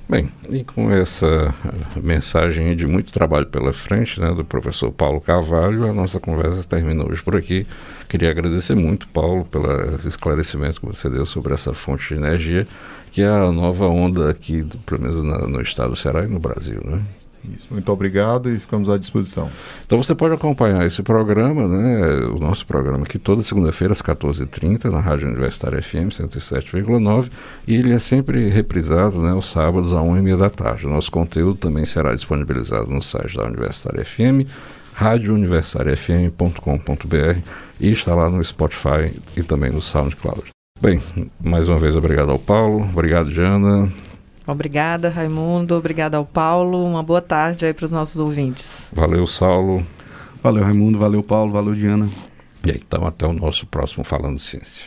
Bem, 0.07 0.31
e 0.51 0.63
com 0.63 0.91
essa 0.91 1.55
mensagem 1.97 2.77
de 2.77 2.87
muito 2.87 3.11
trabalho 3.11 3.47
pela 3.47 3.73
frente, 3.73 4.21
né, 4.21 4.35
do 4.35 4.45
professor 4.45 4.93
Paulo 4.93 5.19
Carvalho, 5.19 5.89
a 5.89 5.95
nossa 5.95 6.21
conversa 6.21 6.63
termina 6.69 7.05
hoje 7.05 7.23
por 7.23 7.35
aqui. 7.35 7.67
Queria 8.07 8.31
agradecer 8.31 8.75
muito, 8.75 9.09
Paulo, 9.09 9.47
pelo 9.47 9.67
esclarecimento 10.07 10.79
que 10.79 10.87
você 10.87 11.09
deu 11.09 11.25
sobre 11.25 11.55
essa 11.55 11.73
fonte 11.73 12.09
de 12.09 12.21
energia, 12.21 12.67
que 13.11 13.23
é 13.23 13.29
a 13.29 13.51
nova 13.51 13.87
onda 13.87 14.29
aqui, 14.29 14.63
pelo 14.85 15.01
menos 15.01 15.23
na, 15.23 15.39
no 15.49 15.63
estado 15.63 15.91
do 15.91 15.97
Ceará 15.97 16.23
e 16.25 16.29
no 16.29 16.39
Brasil, 16.39 16.81
né? 16.85 17.01
Isso. 17.49 17.67
Muito 17.71 17.93
obrigado 17.93 18.51
e 18.51 18.59
ficamos 18.59 18.89
à 18.89 18.97
disposição. 18.97 19.51
Então 19.85 20.03
você 20.03 20.15
pode 20.15 20.35
acompanhar 20.35 20.87
esse 20.87 21.03
programa, 21.03 21.69
né, 21.69 22.27
o 22.27 22.39
nosso 22.39 22.67
programa 22.67 23.05
aqui 23.05 23.19
toda 23.19 23.43
segunda-feira 23.43 23.93
às 23.93 24.01
14h30 24.01 24.91
na 24.91 25.01
Rádio 25.01 25.29
Universitária 25.29 25.83
FM 25.83 26.09
107,9 26.11 27.31
e 27.67 27.75
ele 27.75 27.93
é 27.93 27.99
sempre 27.99 28.49
reprisado 28.49 29.21
né, 29.21 29.31
aos 29.31 29.47
sábados 29.47 29.93
às 29.93 30.01
1h30 30.01 30.37
da 30.37 30.51
tarde. 30.51 30.87
O 30.87 30.91
nosso 30.91 31.11
conteúdo 31.11 31.59
também 31.59 31.85
será 31.85 32.15
disponibilizado 32.15 32.91
no 32.91 33.03
site 33.03 33.37
da 33.37 33.45
Universitária 33.45 34.05
FM 34.05 34.49
radiouniversitariafm.com.br 34.95 37.39
e 37.81 37.91
está 37.91 38.15
lá 38.15 38.31
no 38.31 38.45
Spotify 38.45 39.13
e 39.37 39.43
também 39.43 39.71
no 39.71 39.83
SoundCloud. 39.83 40.45
Bem, 40.81 41.01
mais 41.43 41.69
uma 41.69 41.79
vez 41.79 41.95
obrigado 41.97 42.31
ao 42.31 42.39
Paulo, 42.39 42.83
obrigado 42.83 43.31
Jana. 43.31 43.91
Obrigada, 44.47 45.09
Raimundo, 45.09 45.75
obrigada 45.75 46.17
ao 46.17 46.25
Paulo. 46.25 46.85
Uma 46.85 47.03
boa 47.03 47.23
tarde 47.23 47.65
aí 47.65 47.73
para 47.73 47.87
os 47.87 47.91
nossos 47.91 48.21
ouvintes. 48.21 48.89
Valeu, 48.93 49.27
Saulo. 49.27 49.85
Valeu, 50.43 50.63
Raimundo, 50.63 50.99
valeu, 50.99 51.23
Paulo, 51.23 51.51
valeu, 51.53 51.75
Diana. 51.75 52.09
E 52.65 52.71
aí, 52.71 52.81
então 52.87 53.07
até 53.07 53.27
o 53.27 53.33
nosso 53.33 53.67
próximo 53.67 54.05
Falando 54.05 54.39
Ciência. 54.39 54.87